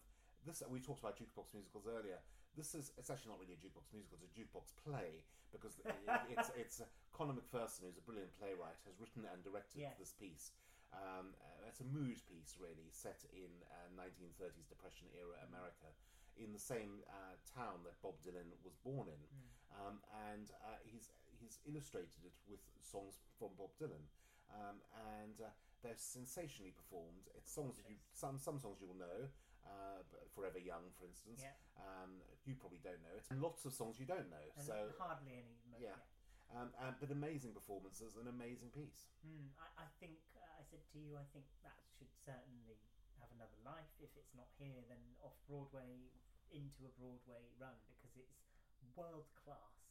this 0.46 0.62
we 0.70 0.78
talked 0.80 1.02
about 1.02 1.18
jukebox 1.18 1.52
musicals 1.52 1.84
earlier. 1.90 2.18
This 2.56 2.72
is 2.74 2.92
it's 2.96 3.10
actually 3.10 3.34
not 3.36 3.40
really 3.42 3.58
a 3.58 3.60
jukebox 3.60 3.90
musical; 3.92 4.16
it's 4.22 4.30
a 4.30 4.32
jukebox 4.32 4.72
play 4.80 5.26
because 5.52 5.76
it, 5.84 5.92
it's 6.32 6.48
it's 6.62 6.78
uh, 6.80 6.88
Conor 7.12 7.34
McPherson, 7.36 7.84
who's 7.90 7.98
a 7.98 8.04
brilliant 8.06 8.32
playwright, 8.38 8.78
has 8.86 8.96
written 9.02 9.26
and 9.28 9.42
directed 9.44 9.82
Yes. 9.82 9.98
this 9.98 10.14
piece. 10.16 10.52
Um, 10.94 11.34
uh, 11.42 11.68
it's 11.68 11.82
a 11.82 11.88
mood 11.90 12.16
piece, 12.30 12.56
really, 12.56 12.88
set 12.94 13.20
in 13.34 13.50
uh, 13.68 13.90
1930s 13.98 14.70
Depression 14.70 15.10
era 15.18 15.36
America, 15.50 15.90
in 16.38 16.54
the 16.54 16.62
same 16.62 17.02
uh, 17.10 17.34
town 17.44 17.82
that 17.84 17.98
Bob 18.00 18.16
Dylan 18.24 18.48
was 18.64 18.78
born 18.86 19.10
in, 19.10 19.22
um, 19.76 19.98
and 20.30 20.48
uh, 20.64 20.78
he's 20.86 21.10
he's 21.36 21.58
illustrated 21.68 22.24
it 22.24 22.32
with 22.48 22.62
songs 22.80 23.18
from 23.36 23.52
Bob 23.58 23.74
Dylan, 23.76 24.06
um, 24.54 24.80
and 25.20 25.36
uh, 25.42 25.50
they're 25.82 25.98
sensationally 26.00 26.72
performed. 26.72 27.28
It's 27.36 27.52
songs 27.52 27.76
that 27.76 27.84
you 27.90 27.96
some 28.14 28.38
some 28.38 28.56
songs 28.62 28.78
you'll 28.80 28.96
know. 28.96 29.28
Uh, 29.66 30.00
Forever 30.34 30.60
Young, 30.62 30.92
for 30.94 31.04
instance, 31.08 31.42
Yeah. 31.42 31.56
um, 31.80 32.20
you 32.44 32.54
probably 32.54 32.78
don't 32.78 33.00
know 33.02 33.14
it. 33.16 33.24
And 33.32 33.40
lots 33.42 33.64
of 33.64 33.72
songs 33.74 33.98
you 33.98 34.06
don't 34.06 34.28
know. 34.30 34.46
And 34.54 34.62
so, 34.64 34.92
hardly 35.00 35.32
any. 35.42 35.56
But 35.72 35.80
yeah. 35.80 35.98
um, 36.54 36.70
and, 36.78 36.94
but 37.00 37.10
amazing 37.10 37.52
performances, 37.56 38.14
an 38.20 38.28
amazing 38.28 38.70
piece. 38.70 39.08
Hmm, 39.24 39.50
I, 39.58 39.84
I 39.84 39.86
think 39.98 40.20
uh, 40.36 40.60
I 40.60 40.62
said 40.62 40.84
to 40.92 40.98
you, 41.00 41.16
I 41.16 41.24
think 41.32 41.48
that 41.64 41.80
should 41.98 42.12
certainly 42.12 42.76
have 43.18 43.32
another 43.32 43.56
life. 43.64 43.88
If 43.98 44.12
it's 44.14 44.36
not 44.36 44.46
here, 44.60 44.84
then 44.92 45.00
off 45.24 45.34
Broadway 45.48 46.12
into 46.52 46.84
a 46.86 46.92
Broadway 47.00 47.48
run 47.58 47.74
because 47.88 48.14
it's 48.20 48.36
world 48.94 49.26
class. 49.42 49.85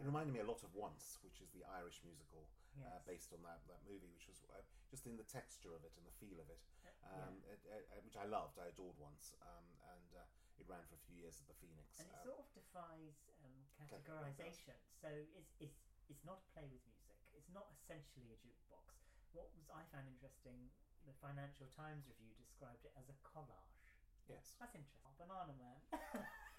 It 0.00 0.04
reminded 0.06 0.32
me 0.34 0.40
a 0.40 0.48
lot 0.48 0.62
of 0.66 0.74
Once, 0.74 1.18
which 1.22 1.40
is 1.40 1.50
the 1.54 1.64
Irish 1.78 2.00
musical 2.04 2.48
uh, 2.82 2.98
based 3.06 3.30
on 3.32 3.40
that, 3.46 3.62
that 3.70 3.80
movie, 3.86 4.10
which 4.10 4.26
was 4.26 4.42
uh, 4.50 4.58
just 4.90 5.06
in 5.06 5.14
the 5.16 5.22
texture 5.26 5.70
of 5.74 5.86
it 5.86 5.94
and 5.96 6.02
the 6.04 6.14
feel 6.18 6.36
of 6.42 6.48
it, 6.50 6.58
Uh, 7.04 7.30
um, 7.30 7.34
it, 7.46 7.60
it- 7.70 7.86
it- 7.94 8.02
which 8.04 8.16
I 8.18 8.26
loved. 8.26 8.58
I 8.58 8.66
adored 8.74 8.98
Once, 8.98 9.34
um, 9.46 9.66
and 9.94 10.10
uh, 10.18 10.26
it 10.58 10.66
ran 10.66 10.82
for 10.90 10.96
a 10.98 11.02
few 11.06 11.14
years 11.22 11.38
at 11.38 11.46
the 11.46 11.54
Phoenix. 11.62 12.00
and 12.02 12.08
it 12.10 12.16
Um, 12.18 12.26
sort 12.26 12.38
of 12.42 12.48
defies 12.54 13.16
um, 13.46 13.54
categorization. 13.78 14.74
So 14.98 15.08
it's, 15.38 15.54
it's 15.62 15.78
it's 16.10 16.24
not 16.26 16.42
a 16.42 16.46
play 16.52 16.66
with 16.68 16.82
music. 16.84 17.16
It's 17.32 17.48
not 17.54 17.70
essentially 17.72 18.34
a 18.34 18.38
jukebox. 18.42 18.90
What 19.32 19.48
was 19.56 19.70
I 19.70 19.82
found 19.94 20.06
interesting, 20.10 20.70
the 21.06 21.14
Financial 21.22 21.66
Times 21.72 22.04
review 22.10 22.34
described 22.36 22.84
it 22.84 22.92
as 22.98 23.08
a 23.08 23.16
collage. 23.24 23.80
yes. 24.28 24.56
That's 24.60 24.74
interesting. 24.74 25.12
Banana 25.16 25.54
Man. 25.56 25.78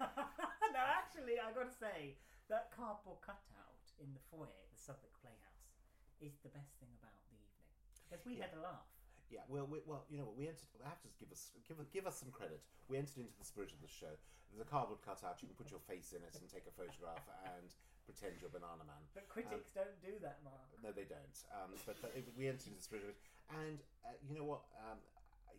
no, 0.00 0.82
actually, 1.00 1.38
I 1.38 1.52
got 1.52 1.68
to 1.70 1.76
say 1.76 2.16
that 2.48 2.70
cardboard 2.74 3.20
cutout 3.24 3.82
in 3.98 4.12
the 4.14 4.22
foyer, 4.30 4.50
at 4.52 4.70
the 4.70 4.78
Southwark 4.78 5.14
Playhouse, 5.20 5.72
is 6.20 6.36
the 6.44 6.52
best 6.52 6.76
thing 6.78 6.92
about 7.00 7.12
the 7.28 7.36
evening 7.36 7.66
because 8.06 8.22
we 8.24 8.36
Yeah. 8.38 8.46
had 8.48 8.54
a 8.56 8.62
laugh. 8.62 8.86
Yeah, 9.28 9.42
well, 9.50 9.66
we, 9.66 9.82
well, 9.82 10.06
you 10.06 10.18
know 10.22 10.26
what? 10.30 10.36
We 10.38 10.46
entered. 10.46 10.70
I 10.84 10.88
have 10.88 11.02
to 11.02 11.10
give 11.18 11.32
us 11.34 11.50
give 11.66 11.74
give 11.90 12.06
us 12.06 12.22
some 12.22 12.30
credit. 12.30 12.62
We 12.86 12.94
entered 12.96 13.18
into 13.18 13.34
the 13.34 13.44
spirit 13.44 13.72
of 13.74 13.80
the 13.82 13.88
show. 13.90 14.14
There's 14.54 14.62
a 14.62 14.70
cardboard 14.70 15.02
cutout. 15.02 15.42
You 15.42 15.48
can 15.50 15.58
put 15.58 15.70
your 15.74 15.82
face 15.82 16.12
in 16.14 16.22
it 16.22 16.30
and 16.38 16.46
take 16.46 16.62
a 16.70 16.74
photograph 16.78 17.26
and 17.58 17.74
pretend 18.06 18.38
you're 18.38 18.54
Banana 18.54 18.86
Man. 18.86 19.02
But 19.18 19.26
critics 19.26 19.66
don't 19.74 19.98
do 19.98 20.14
that, 20.22 20.38
Mark. 20.46 20.70
No, 20.78 20.92
they 20.94 21.02
don't. 21.10 21.36
Um, 21.50 21.74
but, 21.84 21.98
but 22.00 22.14
it- 22.14 22.30
we 22.38 22.46
entered 22.46 22.70
into 22.70 22.78
the 22.78 22.86
spirit 22.86 23.02
of 23.02 23.10
it. 23.10 23.18
And 23.50 23.82
uh, 24.06 24.14
you 24.22 24.38
know 24.38 24.46
what? 24.46 24.62
Um, 24.86 25.02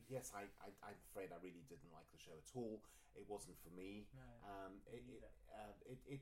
yes, 0.08 0.32
I, 0.32 0.48
I, 0.64 0.72
I'm 0.88 0.96
afraid 1.12 1.36
I 1.36 1.40
really 1.44 1.68
didn't 1.68 1.92
like 1.92 2.08
the 2.16 2.20
show 2.24 2.40
at 2.40 2.48
all. 2.56 2.80
It 3.20 3.28
wasn't 3.28 3.60
for 3.60 3.70
me. 3.76 4.08
No, 4.16 4.24
Um, 4.48 4.80
it, 4.88 5.04
it, 5.12 5.28
uh, 5.52 5.74
it, 5.92 6.00
it, 6.08 6.22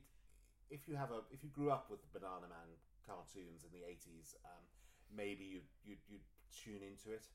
if 0.70 0.88
you 0.88 0.96
have 0.98 1.10
a, 1.14 1.22
if 1.30 1.42
you 1.42 1.50
grew 1.50 1.70
up 1.70 1.90
with 1.90 2.02
Banana 2.12 2.50
Man 2.50 2.70
cartoons 3.06 3.62
in 3.62 3.70
the 3.70 3.86
80s, 3.86 4.34
um, 4.42 4.64
maybe 5.10 5.46
you 5.46 5.60
you 5.86 5.94
you 6.10 6.18
tune 6.50 6.82
into 6.82 7.14
it. 7.14 7.26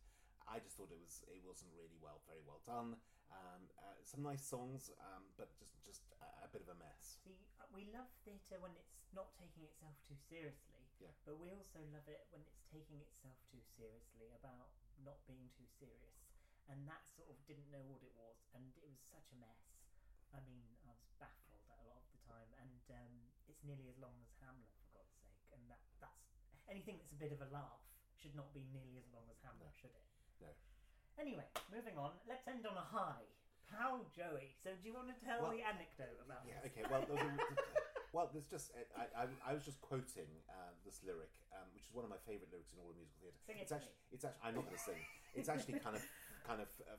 I 0.49 0.59
just 0.59 0.75
thought 0.75 0.91
it 0.91 0.99
was 0.99 1.23
it 1.31 1.43
wasn't 1.45 1.71
really 1.77 1.99
well, 2.03 2.19
very 2.27 2.43
well 2.43 2.59
done. 2.67 2.99
Um, 3.31 3.71
uh, 3.79 3.95
some 4.03 4.19
nice 4.27 4.43
songs, 4.43 4.91
um, 4.99 5.23
but 5.39 5.55
just 5.55 5.79
just 5.87 6.03
a, 6.19 6.27
a 6.43 6.49
bit 6.51 6.59
of 6.59 6.69
a 6.71 6.77
mess. 6.77 7.15
See, 7.23 7.39
uh, 7.63 7.67
we 7.71 7.87
love 7.95 8.11
theatre 8.27 8.59
when 8.59 8.75
it's 8.75 8.99
not 9.15 9.31
taking 9.39 9.63
itself 9.63 9.95
too 10.03 10.19
seriously. 10.27 10.83
Yeah. 10.99 11.15
But 11.25 11.39
we 11.39 11.49
also 11.49 11.81
love 11.95 12.05
it 12.11 12.27
when 12.29 12.43
it's 12.43 12.61
taking 12.69 12.99
itself 13.01 13.39
too 13.49 13.63
seriously 13.73 14.29
about 14.37 14.69
not 15.01 15.17
being 15.25 15.49
too 15.55 15.65
serious. 15.79 16.19
And 16.69 16.85
that 16.87 17.03
sort 17.09 17.27
of 17.31 17.39
didn't 17.49 17.67
know 17.73 17.83
what 17.89 18.05
it 18.05 18.13
was, 18.15 18.37
and 18.55 18.63
it 18.79 18.87
was 18.87 19.01
such 19.11 19.27
a 19.33 19.37
mess. 19.41 19.59
I 20.31 20.39
mean, 20.47 20.63
I 20.87 20.93
was 20.95 21.09
baffled 21.19 21.67
a 21.73 21.83
lot 21.83 21.99
of 21.99 22.07
the 22.15 22.21
time, 22.23 22.47
and 22.63 22.71
um, 22.95 23.13
it's 23.47 23.63
nearly 23.63 23.87
as 23.91 23.97
long 23.99 24.15
as 24.23 24.29
Hamlet, 24.43 24.71
for 24.83 25.01
God's 25.01 25.15
sake. 25.19 25.43
And 25.55 25.61
that 25.71 25.81
that's 25.99 26.27
anything 26.71 26.97
that's 26.99 27.11
a 27.15 27.19
bit 27.19 27.31
of 27.35 27.39
a 27.43 27.49
laugh 27.51 27.81
should 28.15 28.35
not 28.37 28.51
be 28.53 28.63
nearly 28.71 28.95
as 29.01 29.07
long 29.11 29.25
as 29.31 29.37
Hamlet, 29.41 29.71
No. 29.71 29.79
should 29.79 29.93
it? 29.95 30.05
No. 30.43 30.51
Anyway, 31.19 31.45
moving 31.73 31.97
on. 31.97 32.15
Let's 32.29 32.47
end 32.47 32.63
on 32.65 32.77
a 32.77 32.85
high. 32.85 33.25
Pal 33.71 34.03
Joey. 34.11 34.51
So, 34.59 34.75
do 34.75 34.83
you 34.83 34.91
want 34.91 35.07
to 35.07 35.17
tell 35.23 35.47
Well, 35.47 35.55
the 35.55 35.63
anecdote 35.63 36.19
about 36.19 36.43
Yeah. 36.43 36.59
this? 36.59 36.75
Okay. 36.75 36.83
Well, 36.91 37.07
the, 37.07 37.15
well, 38.15 38.27
there's 38.35 38.47
just 38.47 38.75
I, 38.95 39.07
I, 39.15 39.23
I 39.47 39.51
was 39.55 39.63
just 39.63 39.79
quoting 39.79 40.27
uh, 40.51 40.75
this 40.83 40.99
lyric, 41.07 41.31
um, 41.55 41.71
which 41.71 41.87
is 41.87 41.93
one 41.95 42.03
of 42.03 42.11
my 42.11 42.19
favourite 42.27 42.51
lyrics 42.51 42.75
in 42.75 42.83
all 42.83 42.91
of 42.91 42.97
musical 42.99 43.31
theatre. 43.31 43.39
Sing 43.47 43.57
it 43.59 43.63
It's 43.63 43.71
actually, 43.71 43.95
it's 44.11 44.25
actually, 44.27 44.43
I'm 44.43 44.55
not 44.59 44.65
going 44.67 44.75
to 44.75 44.83
sing. 44.83 45.01
It's 45.39 45.47
actually 45.47 45.79
kind 45.79 45.95
of, 45.95 46.03
kind 46.45 46.61
of 46.61 46.69
a, 46.89 46.97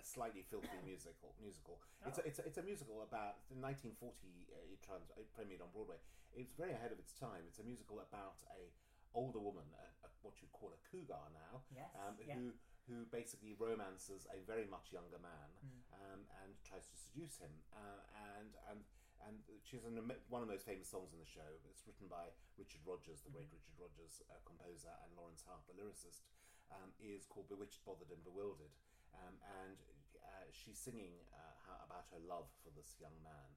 a 0.00 0.02
slightly 0.04 0.42
filthy 0.42 0.78
musical. 0.84 1.34
Musical. 1.40 1.78
It's, 2.06 2.18
a, 2.18 2.22
Oh. 2.22 2.28
it's, 2.28 2.38
a, 2.38 2.44
it's 2.48 2.58
a 2.58 2.64
musical 2.64 3.02
about 3.04 3.40
in 3.52 3.60
1940. 3.60 4.00
Uh, 4.48 4.74
it, 4.74 4.80
trans, 4.82 5.08
it 5.16 5.28
premiered 5.36 5.60
on 5.64 5.70
Broadway. 5.72 6.00
It 6.34 6.44
was 6.44 6.52
very 6.56 6.72
ahead 6.72 6.92
of 6.92 6.98
its 6.98 7.12
time. 7.16 7.44
It's 7.48 7.58
a 7.60 7.66
musical 7.66 8.00
about 8.00 8.40
a 8.54 8.70
older 9.16 9.40
woman, 9.40 9.64
a, 9.76 9.86
a, 10.04 10.08
what 10.22 10.36
you'd 10.40 10.52
call 10.52 10.70
a 10.76 10.80
cougar 10.92 11.16
now, 11.32 11.64
Yes, 11.72 11.88
um, 11.96 12.14
yeah. 12.20 12.34
who 12.36 12.52
who 12.88 13.04
basically 13.12 13.52
romances 13.60 14.24
a 14.32 14.40
very 14.48 14.64
much 14.64 14.88
younger 14.96 15.20
man 15.20 15.48
Hmm. 15.60 15.80
um, 15.92 16.20
and 16.40 16.56
tries 16.64 16.88
to 16.88 16.96
seduce 16.96 17.36
him. 17.36 17.52
Uh, 17.72 18.00
and 18.36 18.52
and 18.72 18.80
and 19.28 19.36
she's 19.66 19.84
an, 19.84 19.98
one 20.32 20.40
of 20.40 20.48
the 20.48 20.54
most 20.56 20.64
famous 20.64 20.88
songs 20.88 21.12
in 21.12 21.18
the 21.20 21.28
show. 21.28 21.44
It's 21.68 21.84
written 21.84 22.08
by 22.08 22.32
Richard 22.56 22.80
Rodgers, 22.88 23.20
the 23.20 23.28
Mm-hmm. 23.28 23.44
great 23.44 23.50
Richard 23.52 23.76
Rodgers 23.76 24.22
uh, 24.32 24.40
composer, 24.46 24.92
and 25.04 25.12
Lorenz 25.18 25.44
Hart, 25.44 25.60
the 25.68 25.76
lyricist. 25.76 26.24
Um, 26.68 26.92
is 27.00 27.24
called 27.24 27.48
Bewitched, 27.48 27.80
Bothered, 27.88 28.12
and 28.12 28.20
Bewildered. 28.20 28.72
Um, 29.16 29.40
and 29.64 29.80
uh, 30.20 30.46
she's 30.52 30.76
singing 30.76 31.16
uh, 31.32 31.80
about 31.88 32.04
her 32.12 32.20
love 32.28 32.48
for 32.60 32.68
this 32.76 33.00
young 33.00 33.16
man. 33.24 33.48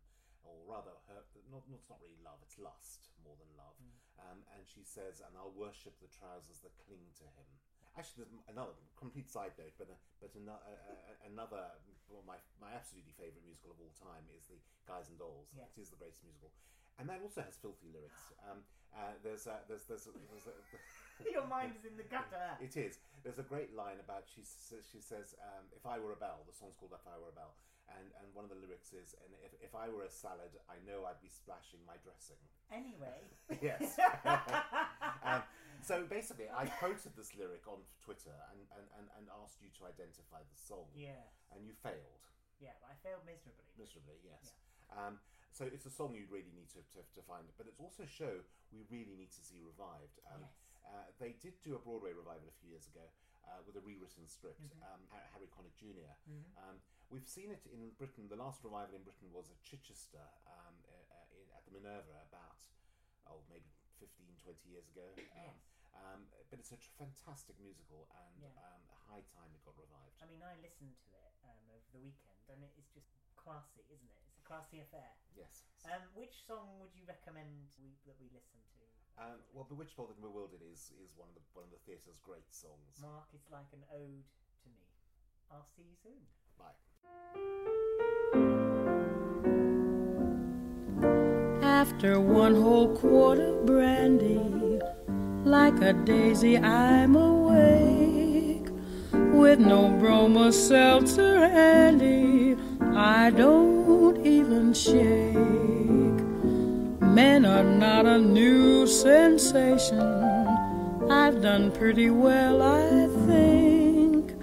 Or 0.41 0.58
rather, 0.65 0.95
her 1.06 1.21
not, 1.54 1.62
not, 1.69 1.78
it's 1.78 1.91
not 1.91 2.02
really 2.02 2.17
love, 2.26 2.41
it's 2.41 2.58
lust 2.58 3.13
more 3.21 3.38
than 3.38 3.52
love. 3.54 3.78
Mm. 3.78 4.02
Um, 4.21 4.39
and 4.58 4.65
she 4.65 4.82
says, 4.82 5.21
"And 5.21 5.38
I'll 5.38 5.54
worship 5.54 5.97
the 6.02 6.10
trousers 6.10 6.62
that 6.65 6.74
cling 6.82 7.13
to 7.21 7.28
him." 7.38 7.50
Actually, 7.93 8.26
there's 8.26 8.34
another 8.50 8.74
complete 8.97 9.30
side 9.30 9.54
note, 9.60 9.78
but 9.78 9.93
uh, 9.93 9.97
but 10.17 10.34
another, 10.34 10.65
uh, 10.65 11.30
another 11.30 11.78
well, 12.10 12.26
my 12.26 12.41
my 12.58 12.74
absolutely 12.74 13.13
favourite 13.13 13.45
musical 13.45 13.69
of 13.69 13.78
all 13.82 13.93
time 13.97 14.26
is 14.34 14.50
the 14.50 14.58
Guys 14.89 15.13
and 15.13 15.17
Dolls. 15.21 15.54
Yes. 15.54 15.69
It 15.78 15.86
is 15.86 15.89
the 15.93 16.00
greatest 16.02 16.26
musical, 16.26 16.50
and 16.97 17.06
that 17.06 17.21
also 17.21 17.45
has 17.45 17.58
filthy 17.58 17.89
lyrics. 17.93 18.34
Um, 18.41 18.65
uh, 18.91 19.15
there's 19.24 19.47
uh, 19.47 19.63
there's 19.71 19.88
there's, 19.88 20.10
there's 20.10 20.47
a, 20.52 20.56
Your 21.31 21.45
mind 21.47 21.73
is 21.77 21.86
in 21.86 21.97
the 21.97 22.03
gutter. 22.07 22.57
it 22.62 22.77
is. 22.77 22.99
There's 23.23 23.38
a 23.39 23.45
great 23.45 23.75
line 23.75 23.99
about 24.01 24.25
she 24.25 24.41
s- 24.41 24.73
she 24.91 24.99
says, 24.99 25.36
um, 25.41 25.69
"If 25.75 25.86
I 25.86 25.99
were 25.99 26.12
a 26.13 26.19
bell," 26.19 26.41
the 26.49 26.53
song's 26.57 26.73
called 26.79 26.93
"If 26.97 27.05
I 27.05 27.17
Were 27.21 27.29
a 27.29 27.38
Bell," 27.38 27.53
and 27.93 28.10
and 28.17 28.34
one 28.34 28.45
of 28.45 28.49
the 28.49 28.57
lyrics 28.57 28.93
is, 28.97 29.13
"And 29.21 29.29
if, 29.45 29.53
if 29.62 29.73
I 29.75 29.89
were 29.93 30.01
a 30.03 30.10
salad, 30.10 30.57
I 30.69 30.81
know 30.89 31.05
I'd 31.05 31.21
be 31.21 31.29
splashing 31.29 31.86
my 31.86 31.97
dressing." 32.01 32.41
Anyway. 32.73 33.21
yes. 33.62 33.93
um, 35.23 35.43
so 35.86 36.05
basically, 36.10 36.45
I 36.49 36.65
quoted 36.81 37.13
this 37.17 37.34
lyric 37.38 37.65
on 37.67 37.81
Twitter 38.01 38.34
and, 38.53 38.62
and, 38.77 38.86
and, 38.97 39.05
and 39.17 39.25
asked 39.43 39.62
you 39.62 39.69
to 39.81 39.86
identify 39.89 40.41
the 40.41 40.57
song, 40.57 40.86
yeah. 40.93 41.25
and 41.53 41.65
you 41.65 41.73
failed 41.73 42.21
Yeah, 42.62 42.77
I 42.86 42.93
failed 43.01 43.25
miserably. 43.25 43.65
miserably. 43.77 44.17
Yes. 44.23 44.53
Um, 44.93 45.17
so 45.51 45.65
it's 45.67 45.86
a 45.86 45.91
song 45.93 46.15
you 46.15 46.25
really 46.31 46.53
need 46.55 46.69
to, 46.77 46.81
to, 46.95 47.01
to 47.17 47.21
find, 47.25 47.43
but 47.57 47.67
it's 47.67 47.81
also 47.81 48.03
a 48.05 48.10
show 48.10 48.39
we 48.71 48.86
really 48.93 49.17
need 49.19 49.34
to 49.36 49.41
see 49.43 49.60
revived. 49.62 50.21
Um, 50.31 50.41
Yes. 50.47 50.53
Uh, 50.85 51.07
they 51.19 51.35
did 51.41 51.57
do 51.61 51.75
a 51.75 51.81
Broadway 51.81 52.13
revival 52.13 52.47
a 52.49 52.55
few 52.61 52.69
years 52.73 52.87
ago 52.87 53.05
uh, 53.47 53.61
with 53.65 53.75
a 53.77 53.83
rewritten 53.83 54.25
script. 54.27 54.61
Mm-hmm. 54.61 54.85
Um, 54.85 55.01
Harry 55.33 55.49
Connick 55.51 55.75
junior 55.77 56.07
Um, 56.57 56.81
we've 57.09 57.27
seen 57.27 57.51
it 57.51 57.63
in 57.69 57.91
Britain. 57.97 58.29
The 58.29 58.39
last 58.39 58.63
revival 58.63 58.95
in 58.97 59.03
Britain 59.03 59.29
was 59.33 59.49
at 59.49 59.59
Chichester 59.61 60.23
um, 60.47 60.75
uh, 60.85 60.93
uh, 61.13 61.37
in, 61.37 61.45
at 61.53 61.63
the 61.65 61.73
Minerva 61.73 62.25
about 62.29 62.59
oh 63.29 63.41
maybe 63.49 63.69
15, 64.01 64.25
20 64.41 64.57
years 64.69 64.87
ago. 64.89 65.05
Um, 65.37 65.55
um, 65.91 66.21
but 66.49 66.57
it's 66.57 66.71
such 66.71 66.87
a 66.87 66.93
fantastic 66.97 67.59
musical, 67.59 68.07
and 68.15 68.39
Yeah. 68.41 68.55
um, 68.63 68.81
high 69.11 69.21
time 69.35 69.51
it 69.53 69.61
got 69.67 69.75
revived. 69.75 70.15
I 70.23 70.25
mean, 70.25 70.39
I 70.41 70.55
listened 70.63 70.95
to 70.95 71.07
it 71.19 71.35
um, 71.43 71.67
over 71.67 71.83
the 71.91 71.99
weekend, 71.99 72.39
and 72.47 72.63
it 72.63 72.71
is 72.79 72.87
just 72.95 73.11
classy, 73.35 73.83
isn't 73.91 74.07
it? 74.07 74.21
It's 74.31 74.39
a 74.39 74.45
classy 74.47 74.79
affair. 74.79 75.11
Yes. 75.35 75.67
Um, 75.83 76.01
which 76.15 76.47
song 76.47 76.79
would 76.79 76.95
you 76.95 77.03
recommend 77.03 77.75
we, 77.81 77.91
that 78.07 78.15
we 78.23 78.31
listen 78.31 78.63
to? 78.79 78.80
Um, 79.21 79.38
well, 79.53 79.65
"Bewitched, 79.69 79.95
Bothered, 79.95 80.15
and 80.15 80.23
Bewildered" 80.23 80.62
is 80.73 80.91
is 81.03 81.13
one 81.15 81.29
of 81.29 81.36
the 81.36 81.41
one 81.53 81.65
of 81.65 81.71
the 81.71 81.77
theatre's 81.86 82.17
great 82.25 82.49
songs. 82.49 82.97
Mark, 82.99 83.27
it's 83.34 83.51
like 83.51 83.67
an 83.71 83.84
ode 83.93 84.25
to 84.63 84.69
me. 84.69 84.88
I'll 85.51 85.67
see 85.75 85.84
you 85.84 85.95
soon. 86.01 86.25
Bye. 86.57 86.73
After 91.62 92.19
one 92.19 92.55
whole 92.55 92.95
quart 92.97 93.39
of 93.39 93.65
brandy, 93.67 94.79
like 95.43 95.79
a 95.81 95.93
daisy, 95.93 96.57
I'm 96.57 97.15
awake. 97.15 98.69
With 99.12 99.60
no 99.60 99.89
bromo 99.99 100.49
seltzer 100.51 101.47
handy, 101.47 102.55
I 102.95 103.29
don't 103.29 104.25
even 104.25 104.73
shake. 104.73 106.00
Men 107.13 107.45
are 107.45 107.63
not 107.63 108.06
a 108.06 108.17
new 108.17 108.88
sensation. 108.88 110.00
I've 111.10 111.41
done 111.41 111.71
pretty 111.71 112.10
well, 112.10 112.62
I 112.62 113.08
think. 113.28 114.34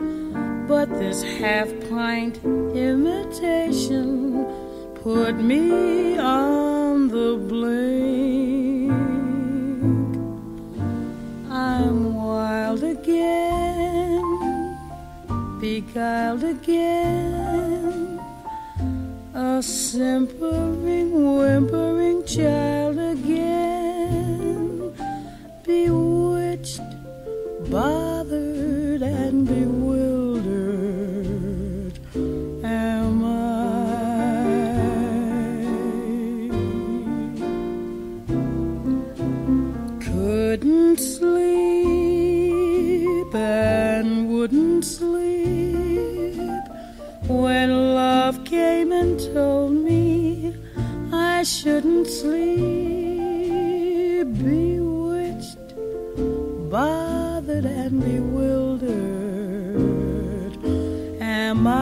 But 0.69 0.91
this 0.91 1.23
half 1.23 1.69
pint 1.89 2.45
imitation 2.75 4.45
put 5.03 5.37
me 5.41 6.19
on 6.19 7.09
the 7.09 7.39
blink. 7.49 8.93
I'm 11.51 12.15
wild 12.15 12.85
again, 12.85 14.23
beguiled 15.59 16.45
again, 16.45 17.48
a 19.59 19.63
simpering, 19.63 21.11
whimpering 21.37 22.25
child 22.25 22.97
again, 22.97 24.95
bewitched, 25.65 26.81
bothered, 27.69 28.18
sleep. 52.21 53.79
Bewitched, 54.43 55.69
bothered, 56.71 57.65
and 57.65 58.01
bewildered 58.03 59.39
am 61.21 61.67
I. 61.67 61.79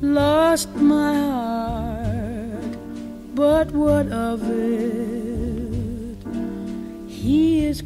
Lost 0.00 0.74
my 0.76 1.14
heart, 1.14 2.72
but 3.34 3.70
what 3.72 4.06
of 4.08 4.40
it? 4.50 6.16
He 7.08 7.66
is 7.66 7.82